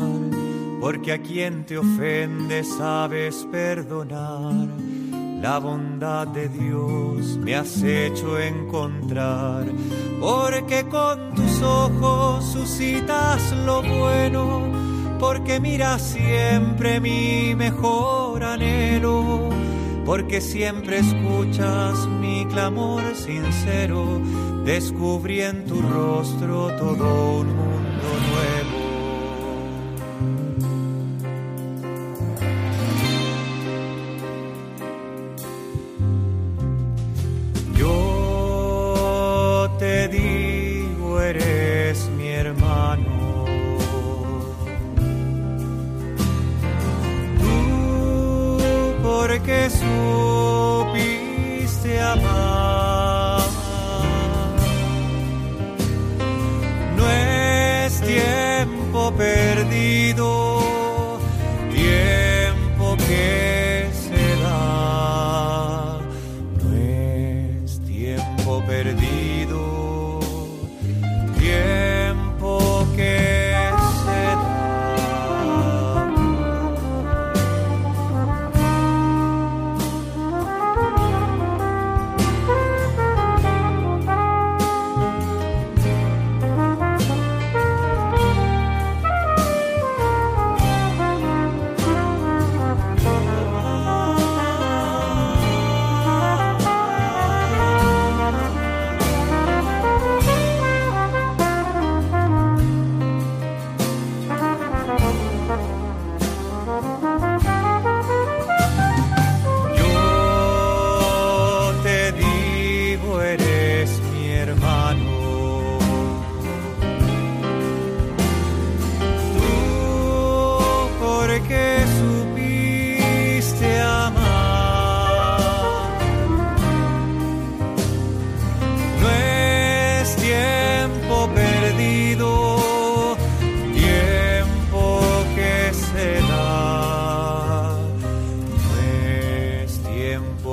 [0.80, 4.68] porque a quien te ofende sabes perdonar.
[5.42, 9.66] La bondad de Dios me has hecho encontrar,
[10.20, 14.62] porque con tus ojos suscitas lo bueno,
[15.18, 19.37] porque miras siempre mi mejor anhelo
[20.08, 24.22] porque siempre escuchas mi clamor sincero,
[24.64, 27.67] descubrí en tu rostro todo un mundo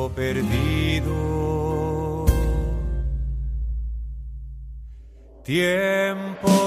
[0.10, 1.14] perdido.
[5.43, 6.64] Tiempo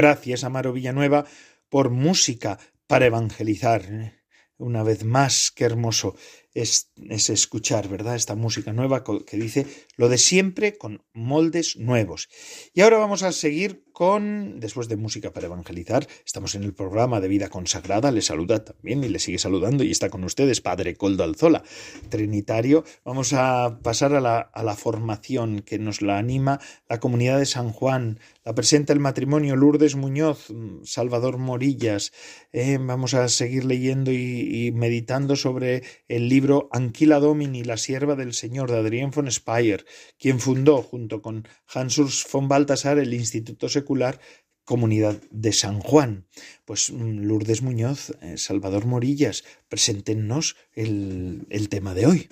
[0.00, 1.26] Gracias, Amaro Villanueva,
[1.68, 3.82] por música para evangelizar.
[3.82, 4.14] ¿eh?
[4.56, 6.16] Una vez más, qué hermoso
[6.54, 8.16] es, es escuchar, ¿verdad?
[8.16, 12.28] Esta música nueva que dice lo de siempre con moldes nuevos.
[12.74, 17.20] Y ahora vamos a seguir con, después de música para evangelizar, estamos en el programa
[17.20, 20.96] de vida consagrada, le saluda también y le sigue saludando y está con ustedes Padre
[20.96, 21.62] Coldo Alzola,
[22.08, 22.84] trinitario.
[23.04, 27.46] Vamos a pasar a la, a la formación que nos la anima la comunidad de
[27.46, 32.12] San Juan, la presenta el matrimonio Lourdes Muñoz, mm, Salvador Morillas.
[32.52, 36.39] Eh, vamos a seguir leyendo y, y meditando sobre el libro
[36.72, 39.84] Anquila Domini, la sierva del Señor, de Adrien von Speyer,
[40.18, 44.20] quien fundó, junto con Hans Urs von Balthasar, el Instituto Secular
[44.64, 46.26] Comunidad de San Juan.
[46.64, 52.28] Pues mm, Lourdes Muñoz, eh, Salvador Morillas, preséntenos el, el tema de hoy.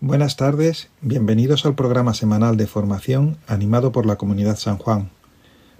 [0.00, 5.10] Buenas tardes, bienvenidos al programa semanal de formación animado por la Comunidad San Juan.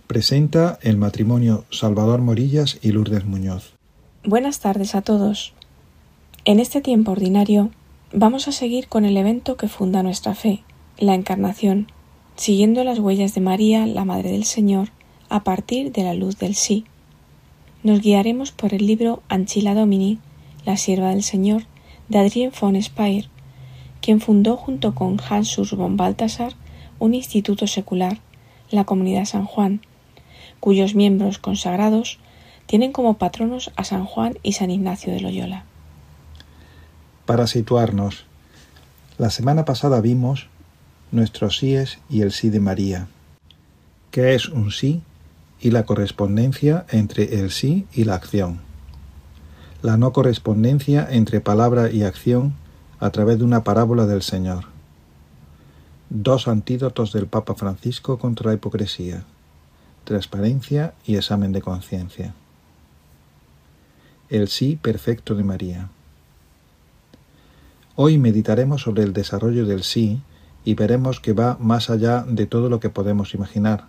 [0.07, 3.75] Presenta el matrimonio Salvador Morillas y Lourdes Muñoz.
[4.25, 5.55] Buenas tardes a todos.
[6.45, 7.71] En este tiempo ordinario
[8.13, 10.65] vamos a seguir con el evento que funda nuestra fe,
[10.99, 11.87] la Encarnación,
[12.35, 14.89] siguiendo las huellas de María, la Madre del Señor,
[15.29, 16.85] a partir de la luz del sí.
[17.85, 20.19] Nos guiaremos por el libro Anchila Domini,
[20.65, 21.63] la sierva del Señor,
[22.09, 23.29] de Adrien von Speyer,
[24.01, 26.55] quien fundó junto con Hans Urs von Balthasar
[26.99, 28.19] un instituto secular,
[28.69, 29.81] la Comunidad San Juan,
[30.59, 32.19] cuyos miembros consagrados
[32.67, 35.67] tienen como patronos a San Juan y San Ignacio de Loyola.
[37.27, 38.25] Para situarnos,
[39.17, 40.49] la semana pasada vimos
[41.13, 43.07] nuestros síes y el sí de María,
[44.11, 45.03] que es un sí
[45.61, 48.61] y la correspondencia entre el sí y la acción,
[49.83, 52.55] la no correspondencia entre palabra y acción
[52.99, 54.65] a través de una parábola del Señor,
[56.11, 59.23] dos antídotos del Papa Francisco contra la hipocresía,
[60.03, 62.35] transparencia y examen de conciencia.
[64.29, 65.89] El sí perfecto de María.
[67.95, 70.21] Hoy meditaremos sobre el desarrollo del sí
[70.65, 73.85] y veremos que va más allá de todo lo que podemos imaginar.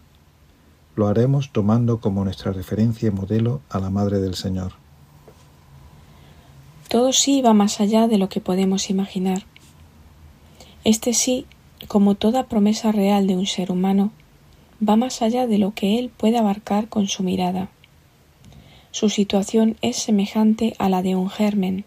[0.97, 4.74] Lo haremos tomando como nuestra referencia y modelo a la Madre del Señor.
[6.89, 9.45] Todo sí va más allá de lo que podemos imaginar.
[10.84, 11.45] Este sí,
[11.88, 14.12] como toda promesa real de un ser humano,
[14.88, 17.70] va más allá de lo que él puede abarcar con su mirada.
[18.91, 21.86] Su situación es semejante a la de un germen.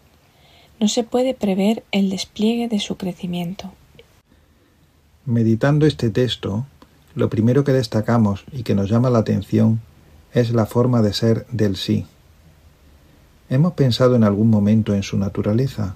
[0.79, 3.73] No se puede prever el despliegue de su crecimiento.
[5.25, 6.65] Meditando este texto,
[7.15, 9.81] lo primero que destacamos y que nos llama la atención
[10.33, 12.05] es la forma de ser del sí.
[13.49, 15.95] ¿Hemos pensado en algún momento en su naturaleza?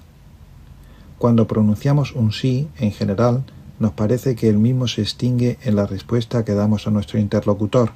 [1.18, 3.44] Cuando pronunciamos un sí, en general,
[3.78, 7.92] nos parece que el mismo se extingue en la respuesta que damos a nuestro interlocutor.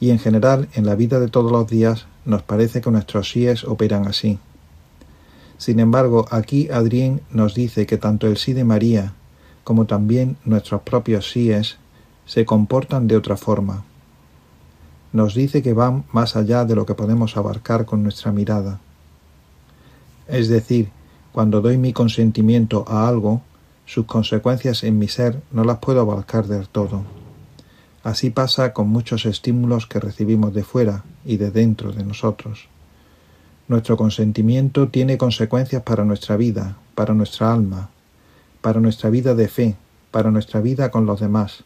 [0.00, 3.64] y en general en la vida de todos los días nos parece que nuestros síes
[3.64, 4.38] operan así.
[5.60, 9.12] Sin embargo, aquí Adrien nos dice que tanto el sí de María
[9.62, 11.76] como también nuestros propios síes
[12.24, 13.84] se comportan de otra forma.
[15.12, 18.80] Nos dice que van más allá de lo que podemos abarcar con nuestra mirada.
[20.28, 20.88] Es decir,
[21.30, 23.42] cuando doy mi consentimiento a algo,
[23.84, 27.02] sus consecuencias en mi ser no las puedo abarcar del todo.
[28.02, 32.69] Así pasa con muchos estímulos que recibimos de fuera y de dentro de nosotros.
[33.70, 37.88] Nuestro consentimiento tiene consecuencias para nuestra vida, para nuestra alma,
[38.62, 39.76] para nuestra vida de fe,
[40.10, 41.62] para nuestra vida con los demás.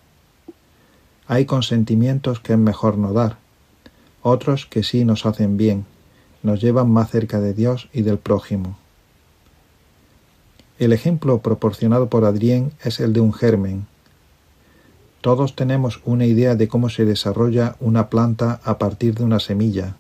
[1.27, 3.39] Hay consentimientos que es mejor no dar,
[4.21, 5.87] otros que sí nos hacen bien,
[6.43, 8.77] nos llevan más cerca de Dios y del prójimo.
[10.79, 13.87] El ejemplo proporcionado por Adrien es el de un germen,
[15.23, 19.97] todos tenemos una idea de cómo se desarrolla una planta a partir de una semilla.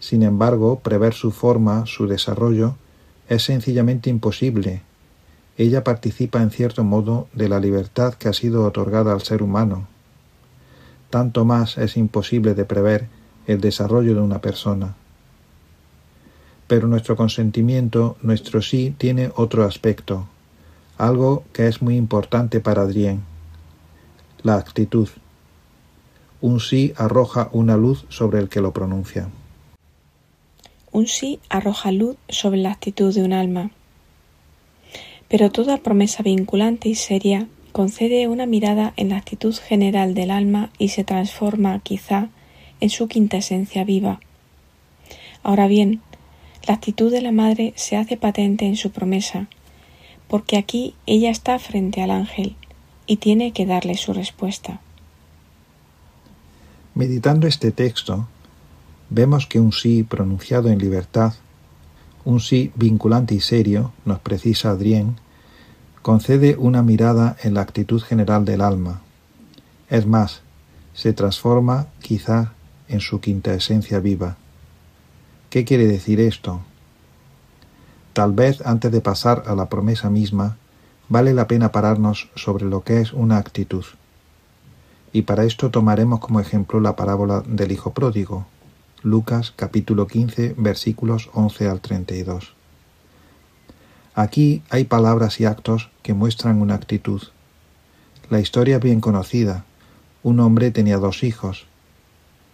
[0.00, 2.74] Sin embargo, prever su forma, su desarrollo,
[3.28, 4.82] es sencillamente imposible.
[5.56, 9.86] Ella participa en cierto modo de la libertad que ha sido otorgada al ser humano.
[11.10, 13.06] Tanto más es imposible de prever
[13.46, 14.96] el desarrollo de una persona.
[16.66, 20.26] Pero nuestro consentimiento, nuestro sí, tiene otro aspecto,
[20.98, 23.30] algo que es muy importante para Adrien
[24.42, 25.08] la actitud.
[26.40, 29.28] Un sí arroja una luz sobre el que lo pronuncia.
[30.92, 33.70] Un sí arroja luz sobre la actitud de un alma.
[35.28, 40.70] Pero toda promesa vinculante y seria concede una mirada en la actitud general del alma
[40.78, 42.28] y se transforma, quizá,
[42.80, 44.20] en su quinta esencia viva.
[45.42, 46.00] Ahora bien,
[46.66, 49.48] la actitud de la madre se hace patente en su promesa,
[50.28, 52.56] porque aquí ella está frente al ángel,
[53.06, 54.80] y tiene que darle su respuesta.
[56.94, 58.28] Meditando este texto,
[59.10, 61.34] vemos que un sí pronunciado en libertad,
[62.24, 65.16] un sí vinculante y serio, nos precisa Adrien,
[66.02, 69.02] concede una mirada en la actitud general del alma.
[69.88, 70.42] Es más,
[70.94, 72.52] se transforma quizá
[72.88, 74.36] en su quinta esencia viva.
[75.50, 76.60] ¿Qué quiere decir esto?
[78.12, 80.56] Tal vez antes de pasar a la promesa misma,
[81.08, 83.84] vale la pena pararnos sobre lo que es una actitud.
[85.12, 88.46] Y para esto tomaremos como ejemplo la parábola del Hijo Pródigo,
[89.02, 92.52] Lucas capítulo 15 versículos 11 al 32.
[94.14, 97.22] Aquí hay palabras y actos que muestran una actitud.
[98.28, 99.64] La historia es bien conocida.
[100.22, 101.66] Un hombre tenía dos hijos.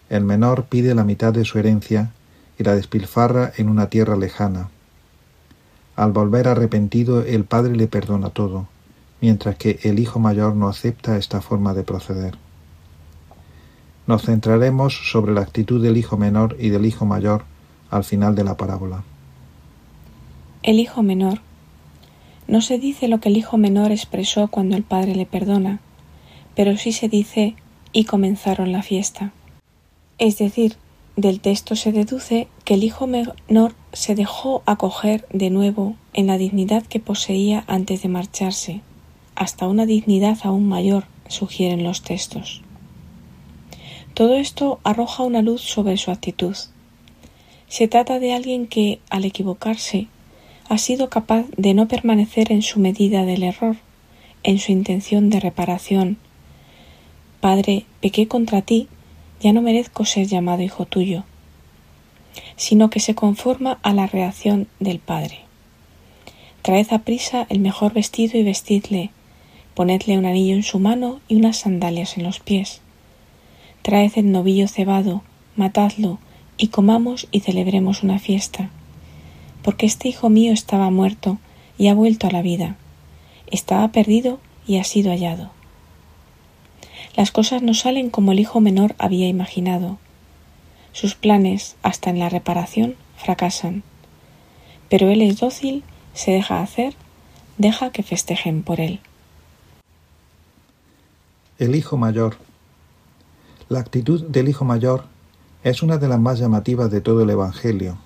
[0.08, 2.12] El menor pide la mitad de su herencia
[2.60, 4.68] y la despilfarra en una tierra lejana.
[5.96, 8.68] Al volver arrepentido, el padre le perdona todo,
[9.20, 12.45] mientras que el hijo mayor no acepta esta forma de proceder.
[14.06, 17.44] Nos centraremos sobre la actitud del hijo menor y del hijo mayor
[17.90, 19.02] al final de la parábola.
[20.62, 21.40] El hijo menor.
[22.46, 25.80] No se dice lo que el hijo menor expresó cuando el padre le perdona,
[26.54, 27.56] pero sí se dice
[27.92, 29.32] y comenzaron la fiesta.
[30.18, 30.76] Es decir,
[31.16, 36.38] del texto se deduce que el hijo menor se dejó acoger de nuevo en la
[36.38, 38.82] dignidad que poseía antes de marcharse,
[39.34, 42.62] hasta una dignidad aún mayor, sugieren los textos.
[44.16, 46.56] Todo esto arroja una luz sobre su actitud.
[47.68, 50.06] Se trata de alguien que, al equivocarse,
[50.70, 53.76] ha sido capaz de no permanecer en su medida del error,
[54.42, 56.16] en su intención de reparación.
[57.42, 58.88] Padre, pequé contra ti
[59.42, 61.24] ya no merezco ser llamado hijo tuyo,
[62.56, 65.40] sino que se conforma a la reacción del Padre.
[66.62, 69.10] Traed a prisa el mejor vestido y vestidle,
[69.74, 72.80] ponedle un anillo en su mano y unas sandalias en los pies.
[73.86, 75.22] Traed el novillo cebado,
[75.54, 76.18] matadlo,
[76.56, 78.68] y comamos y celebremos una fiesta.
[79.62, 81.38] Porque este hijo mío estaba muerto
[81.78, 82.74] y ha vuelto a la vida,
[83.46, 85.52] estaba perdido y ha sido hallado.
[87.14, 89.98] Las cosas no salen como el hijo menor había imaginado.
[90.90, 93.84] Sus planes, hasta en la reparación, fracasan.
[94.88, 96.94] Pero él es dócil, se deja hacer,
[97.56, 98.98] deja que festejen por él.
[101.60, 102.36] El hijo mayor.
[103.68, 105.04] La actitud del hijo mayor
[105.64, 107.98] es una de las más llamativas de todo el Evangelio.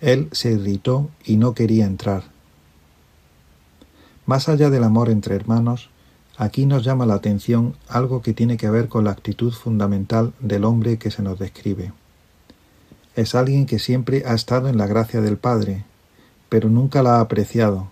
[0.00, 2.24] Él se irritó y no quería entrar.
[4.26, 5.90] Más allá del amor entre hermanos,
[6.36, 10.64] Aquí nos llama la atención algo que tiene que ver con la actitud fundamental del
[10.64, 11.92] hombre que se nos describe.
[13.14, 15.84] Es alguien que siempre ha estado en la gracia del Padre,
[16.48, 17.90] pero nunca la ha apreciado,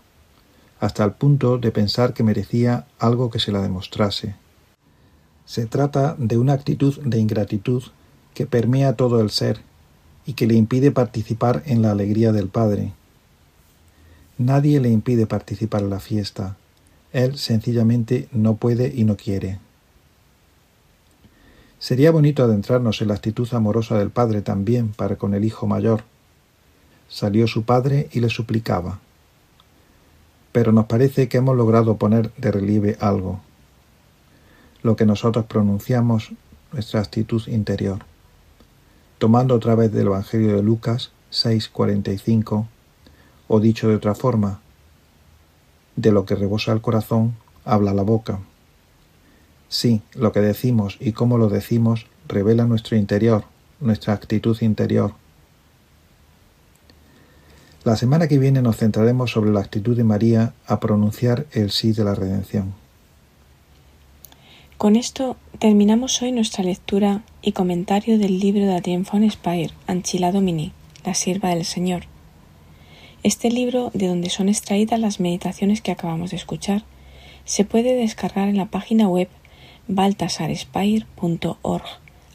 [0.80, 4.34] hasta el punto de pensar que merecía algo que se la demostrase.
[5.50, 7.82] Se trata de una actitud de ingratitud
[8.34, 9.62] que permea todo el ser
[10.24, 12.92] y que le impide participar en la alegría del Padre.
[14.38, 16.56] Nadie le impide participar en la fiesta.
[17.12, 19.58] Él sencillamente no puede y no quiere.
[21.80, 26.04] Sería bonito adentrarnos en la actitud amorosa del Padre también para con el Hijo mayor.
[27.08, 29.00] Salió su Padre y le suplicaba.
[30.52, 33.40] Pero nos parece que hemos logrado poner de relieve algo,
[34.82, 36.32] lo que nosotros pronunciamos,
[36.72, 38.04] nuestra actitud interior.
[39.18, 42.66] Tomando otra vez del Evangelio de Lucas 6:45,
[43.48, 44.60] o dicho de otra forma,
[45.96, 48.40] de lo que rebosa el corazón, habla la boca.
[49.68, 53.44] Sí, lo que decimos y cómo lo decimos revela nuestro interior,
[53.80, 55.12] nuestra actitud interior.
[57.84, 61.92] La semana que viene nos centraremos sobre la actitud de María a pronunciar el sí
[61.92, 62.74] de la redención.
[64.80, 70.32] Con esto terminamos hoy nuestra lectura y comentario del libro de Adrien von Speyer, Anchila
[70.32, 70.72] Domini,
[71.04, 72.04] la sierva del Señor.
[73.22, 76.84] Este libro, de donde son extraídas las meditaciones que acabamos de escuchar,
[77.44, 79.28] se puede descargar en la página web
[79.86, 81.84] baltasarespire.org,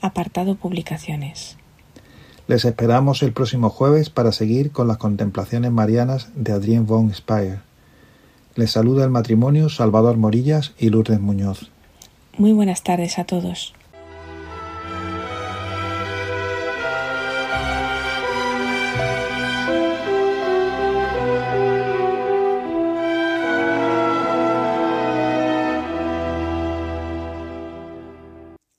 [0.02, 1.58] apartado Publicaciones.
[2.48, 7.62] Les esperamos el próximo jueves para seguir con las contemplaciones marianas de Adrien von Speyer.
[8.54, 11.72] Les saluda el matrimonio Salvador Morillas y Lourdes Muñoz.
[12.38, 13.74] Muy buenas tardes a todos.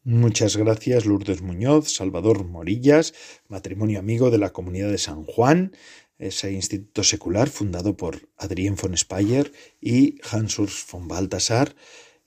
[0.04, 3.14] Muchas gracias Lourdes Muñoz, Salvador Morillas,
[3.48, 5.72] matrimonio amigo de la comunidad de San Juan,
[6.18, 9.50] ese instituto secular fundado por Adrien von Speyer
[9.80, 11.74] y Hans Urs von Balthasar,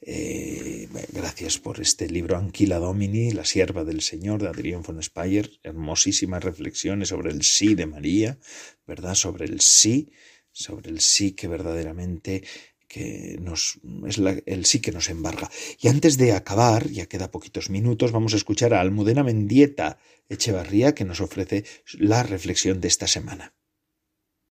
[0.01, 5.59] eh, gracias por este libro Anquila Domini, La sierva del Señor de Adrián von Speyer.
[5.63, 8.39] Hermosísimas reflexiones sobre el sí de María,
[8.87, 9.15] ¿verdad?
[9.15, 10.11] Sobre el sí,
[10.51, 12.43] sobre el sí que verdaderamente
[12.87, 15.49] que nos es el sí que nos embarga.
[15.79, 20.95] Y antes de acabar, ya queda poquitos minutos, vamos a escuchar a Almudena Mendieta Echevarría
[20.95, 23.53] que nos ofrece la reflexión de esta semana.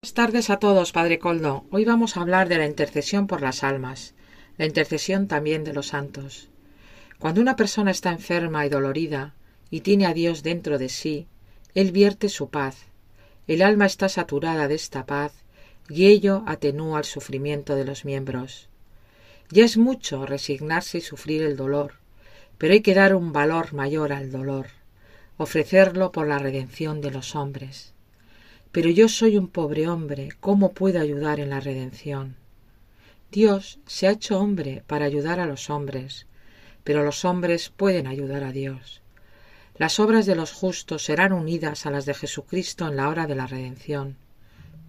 [0.00, 1.66] Buenas tardes a todos, Padre Coldo.
[1.70, 4.14] Hoy vamos a hablar de la intercesión por las almas
[4.62, 6.48] la intercesión también de los santos.
[7.18, 9.34] Cuando una persona está enferma y dolorida
[9.70, 11.26] y tiene a Dios dentro de sí,
[11.74, 12.86] Él vierte su paz.
[13.48, 15.32] El alma está saturada de esta paz
[15.88, 18.68] y ello atenúa el sufrimiento de los miembros.
[19.50, 21.94] Ya es mucho resignarse y sufrir el dolor,
[22.56, 24.68] pero hay que dar un valor mayor al dolor,
[25.38, 27.94] ofrecerlo por la redención de los hombres.
[28.70, 32.36] Pero yo soy un pobre hombre, ¿cómo puedo ayudar en la redención?
[33.32, 36.26] Dios se ha hecho hombre para ayudar a los hombres,
[36.84, 39.00] pero los hombres pueden ayudar a Dios.
[39.74, 43.34] Las obras de los justos serán unidas a las de Jesucristo en la hora de
[43.34, 44.18] la redención.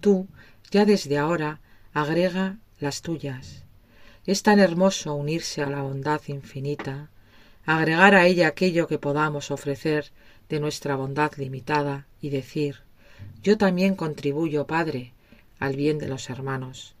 [0.00, 0.28] Tú,
[0.70, 1.62] ya desde ahora,
[1.94, 3.64] agrega las tuyas.
[4.26, 7.08] Es tan hermoso unirse a la bondad infinita,
[7.64, 10.12] agregar a ella aquello que podamos ofrecer
[10.50, 12.82] de nuestra bondad limitada y decir,
[13.42, 15.14] yo también contribuyo, Padre,
[15.58, 16.94] al bien de los hermanos.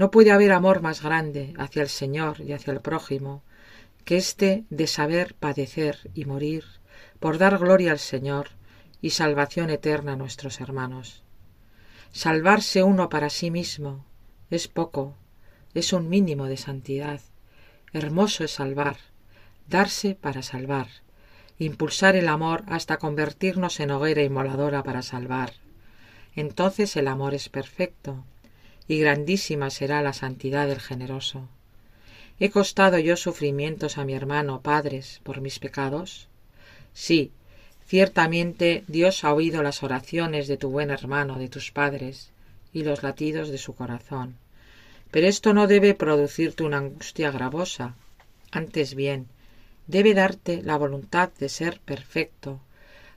[0.00, 3.42] No puede haber amor más grande hacia el Señor y hacia el prójimo
[4.06, 6.64] que este de saber padecer y morir
[7.18, 8.48] por dar gloria al Señor
[9.02, 11.22] y salvación eterna a nuestros hermanos.
[12.12, 14.06] Salvarse uno para sí mismo
[14.48, 15.16] es poco,
[15.74, 17.20] es un mínimo de santidad.
[17.92, 18.96] Hermoso es salvar,
[19.68, 20.88] darse para salvar,
[21.58, 25.52] impulsar el amor hasta convertirnos en hoguera inmoladora para salvar.
[26.34, 28.24] Entonces el amor es perfecto,
[28.90, 31.46] y grandísima será la santidad del generoso.
[32.40, 36.26] ¿He costado yo sufrimientos a mi hermano, padres, por mis pecados?
[36.92, 37.30] Sí,
[37.86, 42.32] ciertamente Dios ha oído las oraciones de tu buen hermano, de tus padres,
[42.72, 44.34] y los latidos de su corazón.
[45.12, 47.94] Pero esto no debe producirte una angustia gravosa.
[48.50, 49.28] Antes bien,
[49.86, 52.58] debe darte la voluntad de ser perfecto,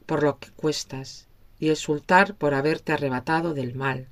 [0.06, 1.26] por lo que cuestas,
[1.60, 4.06] y exultar por haberte arrebatado del mal,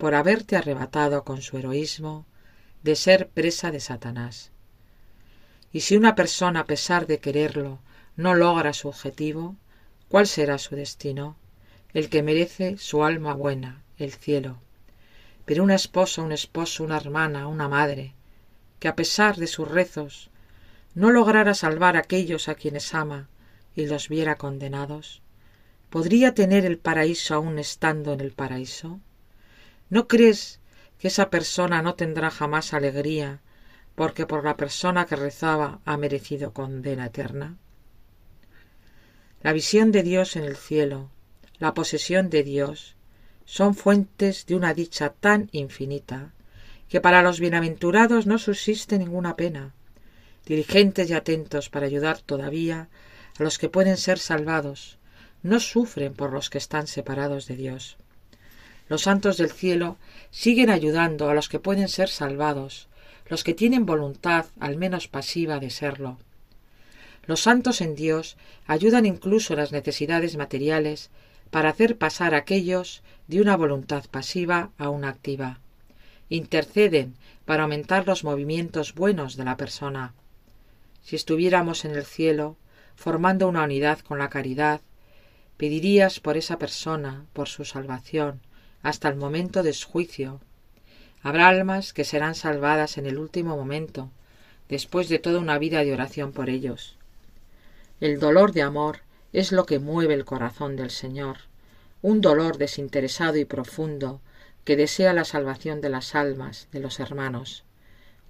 [0.00, 2.24] por haberte arrebatado con su heroísmo
[2.82, 4.50] de ser presa de Satanás.
[5.72, 7.80] Y si una persona, a pesar de quererlo,
[8.16, 9.56] no logra su objetivo,
[10.08, 11.36] ¿cuál será su destino?
[11.92, 14.62] El que merece su alma buena, el cielo.
[15.44, 18.14] Pero una esposa, un esposo, una hermana, una madre,
[18.78, 20.30] que a pesar de sus rezos
[20.94, 23.28] no lograra salvar a aquellos a quienes ama
[23.76, 25.20] y los viera condenados,
[25.90, 28.98] ¿podría tener el paraíso aún estando en el paraíso?
[29.90, 30.60] ¿No crees
[30.98, 33.40] que esa persona no tendrá jamás alegría
[33.96, 37.58] porque por la persona que rezaba ha merecido condena eterna?
[39.42, 41.10] La visión de Dios en el cielo,
[41.58, 42.94] la posesión de Dios,
[43.44, 46.34] son fuentes de una dicha tan infinita
[46.88, 49.74] que para los bienaventurados no subsiste ninguna pena,
[50.46, 52.88] diligentes y atentos para ayudar todavía
[53.38, 54.98] a los que pueden ser salvados,
[55.42, 57.96] no sufren por los que están separados de Dios.
[58.90, 59.98] Los santos del cielo
[60.32, 62.88] siguen ayudando a los que pueden ser salvados,
[63.28, 66.18] los que tienen voluntad, al menos pasiva, de serlo.
[67.24, 68.36] Los santos en Dios
[68.66, 71.10] ayudan incluso las necesidades materiales
[71.52, 75.60] para hacer pasar a aquellos de una voluntad pasiva a una activa.
[76.28, 77.14] Interceden
[77.44, 80.14] para aumentar los movimientos buenos de la persona.
[81.04, 82.56] Si estuviéramos en el cielo,
[82.96, 84.80] formando una unidad con la caridad,
[85.56, 88.40] pedirías por esa persona, por su salvación,
[88.82, 90.40] hasta el momento de su juicio,
[91.22, 94.10] Habrá almas que serán salvadas en el último momento,
[94.70, 96.96] después de toda una vida de oración por ellos.
[98.00, 99.00] El dolor de amor
[99.34, 101.36] es lo que mueve el corazón del Señor,
[102.00, 104.22] un dolor desinteresado y profundo
[104.64, 107.64] que desea la salvación de las almas, de los hermanos,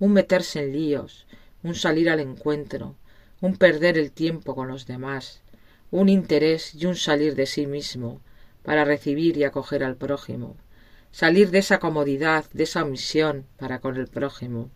[0.00, 1.26] un meterse en líos,
[1.62, 2.96] un salir al encuentro,
[3.40, 5.42] un perder el tiempo con los demás,
[5.92, 8.20] un interés y un salir de sí mismo
[8.62, 10.56] para recibir y acoger al prójimo,
[11.10, 14.70] salir de esa comodidad, de esa omisión para con el prójimo.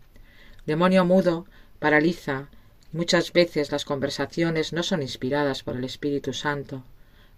[0.65, 1.45] Demonio mudo
[1.79, 2.49] paraliza
[2.91, 6.83] y muchas veces las conversaciones no son inspiradas por el Espíritu Santo,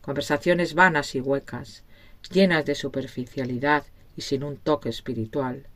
[0.02, 1.84] conversaciones vanas y huecas,
[2.32, 3.84] llenas de superficialidad
[4.16, 5.68] y sin un toque espiritual.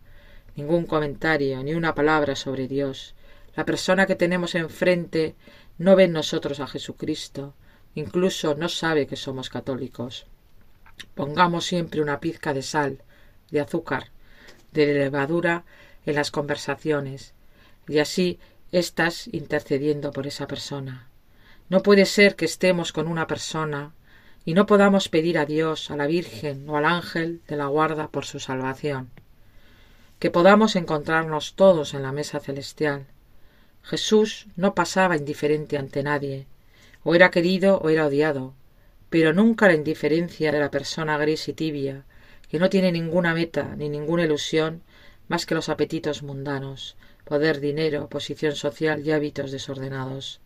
[0.56, 3.16] Ningún comentario, ni una palabra sobre Dios.
[3.56, 5.36] La persona que tenemos enfrente
[5.78, 7.54] no ve en nosotros a Jesucristo,
[7.96, 10.28] incluso no sabe que somos católicos.
[11.16, 13.04] Pongamos siempre una pizca de sal,
[13.50, 14.12] de azúcar,
[14.72, 15.64] de levadura
[16.06, 17.34] en las conversaciones,
[17.88, 18.40] y así
[18.72, 21.08] estás intercediendo por esa persona.
[21.70, 23.94] No puede ser que estemos con una persona
[24.44, 28.08] y no podamos pedir a Dios, a la Virgen o al ángel de la guarda
[28.08, 29.10] por su salvación.
[30.20, 33.06] Que podamos encontrarnos todos en la mesa celestial.
[33.84, 36.48] Jesús no pasaba indiferente ante nadie,
[37.04, 38.54] o era querido o era odiado,
[39.12, 42.06] pero nunca la indiferencia de la persona gris y tibia,
[42.50, 44.84] que no tiene ninguna meta ni ninguna ilusión
[45.28, 46.96] más que los apetitos mundanos,
[47.26, 50.40] poder, dinero, posición social y hábitos desordenados.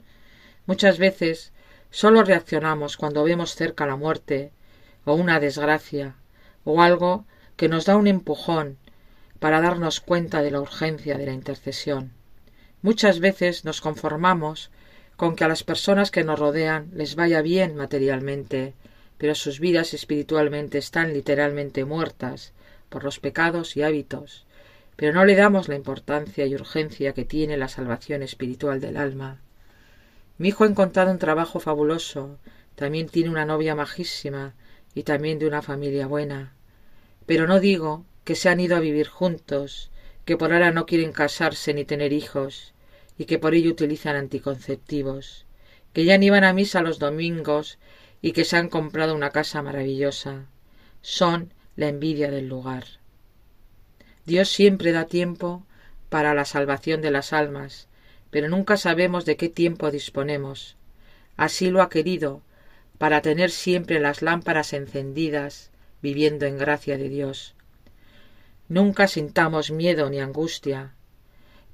[0.65, 1.53] Muchas veces
[1.91, 4.51] sólo reaccionamos cuando vemos cerca la muerte,
[5.05, 6.15] o una desgracia,
[6.63, 7.25] o algo
[7.57, 8.79] que nos da un empujón
[9.39, 12.13] para darnos cuenta de la urgencia de la intercesión.
[12.81, 14.71] Muchas veces nos conformamos
[15.17, 18.73] con que a las personas que nos rodean les vaya bien materialmente,
[19.17, 22.53] pero sus vidas espiritualmente están literalmente muertas
[22.89, 24.45] por los pecados y hábitos,
[24.95, 29.39] pero no le damos la importancia y urgencia que tiene la salvación espiritual del alma.
[30.37, 32.37] Mi hijo ha encontrado un trabajo fabuloso,
[32.75, 34.53] también tiene una novia majísima
[34.93, 36.53] y también de una familia buena.
[37.25, 39.91] Pero no digo que se han ido a vivir juntos,
[40.25, 42.73] que por ahora no quieren casarse ni tener hijos,
[43.17, 45.45] y que por ello utilizan anticonceptivos,
[45.93, 47.77] que ya ni van a misa los domingos
[48.21, 50.45] y que se han comprado una casa maravillosa.
[51.01, 52.85] Son la envidia del lugar.
[54.25, 55.63] Dios siempre da tiempo
[56.09, 57.87] para la salvación de las almas,
[58.31, 60.75] pero nunca sabemos de qué tiempo disponemos.
[61.37, 62.41] Así lo ha querido,
[62.97, 65.69] para tener siempre las lámparas encendidas,
[66.01, 67.53] viviendo en gracia de Dios.
[68.67, 70.94] Nunca sintamos miedo ni angustia,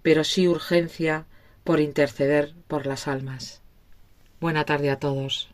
[0.02, 1.26] pero sí urgencia
[1.64, 3.62] por interceder por las almas.
[4.40, 5.51] Buena tarde a todos.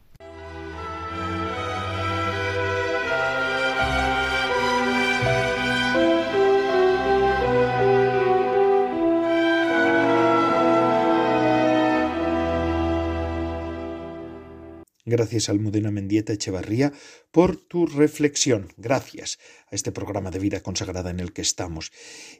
[15.10, 16.91] Gracias, Almudena Mendieta Echevarría,
[17.32, 18.74] por tu reflexión.
[18.76, 19.39] Gracias
[19.72, 21.93] a este programa de vida consagrada en el que estamos.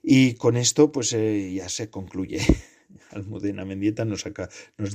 [0.04, 2.42] Y con esto, pues eh, ya se concluye
[3.12, 4.24] Almudena Mendieta nos,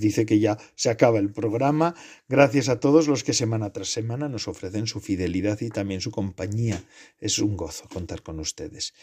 [0.01, 1.95] dice que ya se acaba el programa.
[2.29, 6.11] Gracias a todos los que semana tras semana nos ofrecen su fidelidad y también su
[6.11, 6.83] compañía.
[7.19, 8.95] Es un gozo contar con ustedes.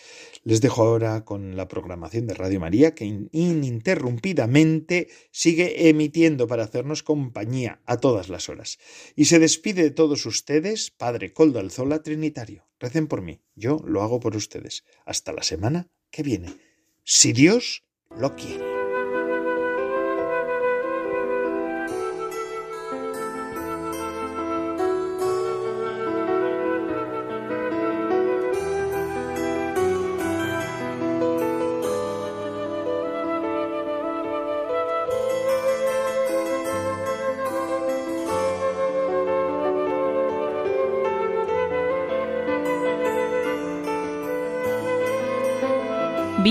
[0.43, 7.03] Les dejo ahora con la programación de Radio María que ininterrumpidamente sigue emitiendo para hacernos
[7.03, 8.79] compañía a todas las horas.
[9.15, 12.67] Y se despide de todos ustedes, Padre Coldo Alzola Trinitario.
[12.79, 14.85] Recen por mí, yo lo hago por ustedes.
[15.05, 16.49] Hasta la semana que viene.
[17.03, 18.68] Si Dios lo quiere.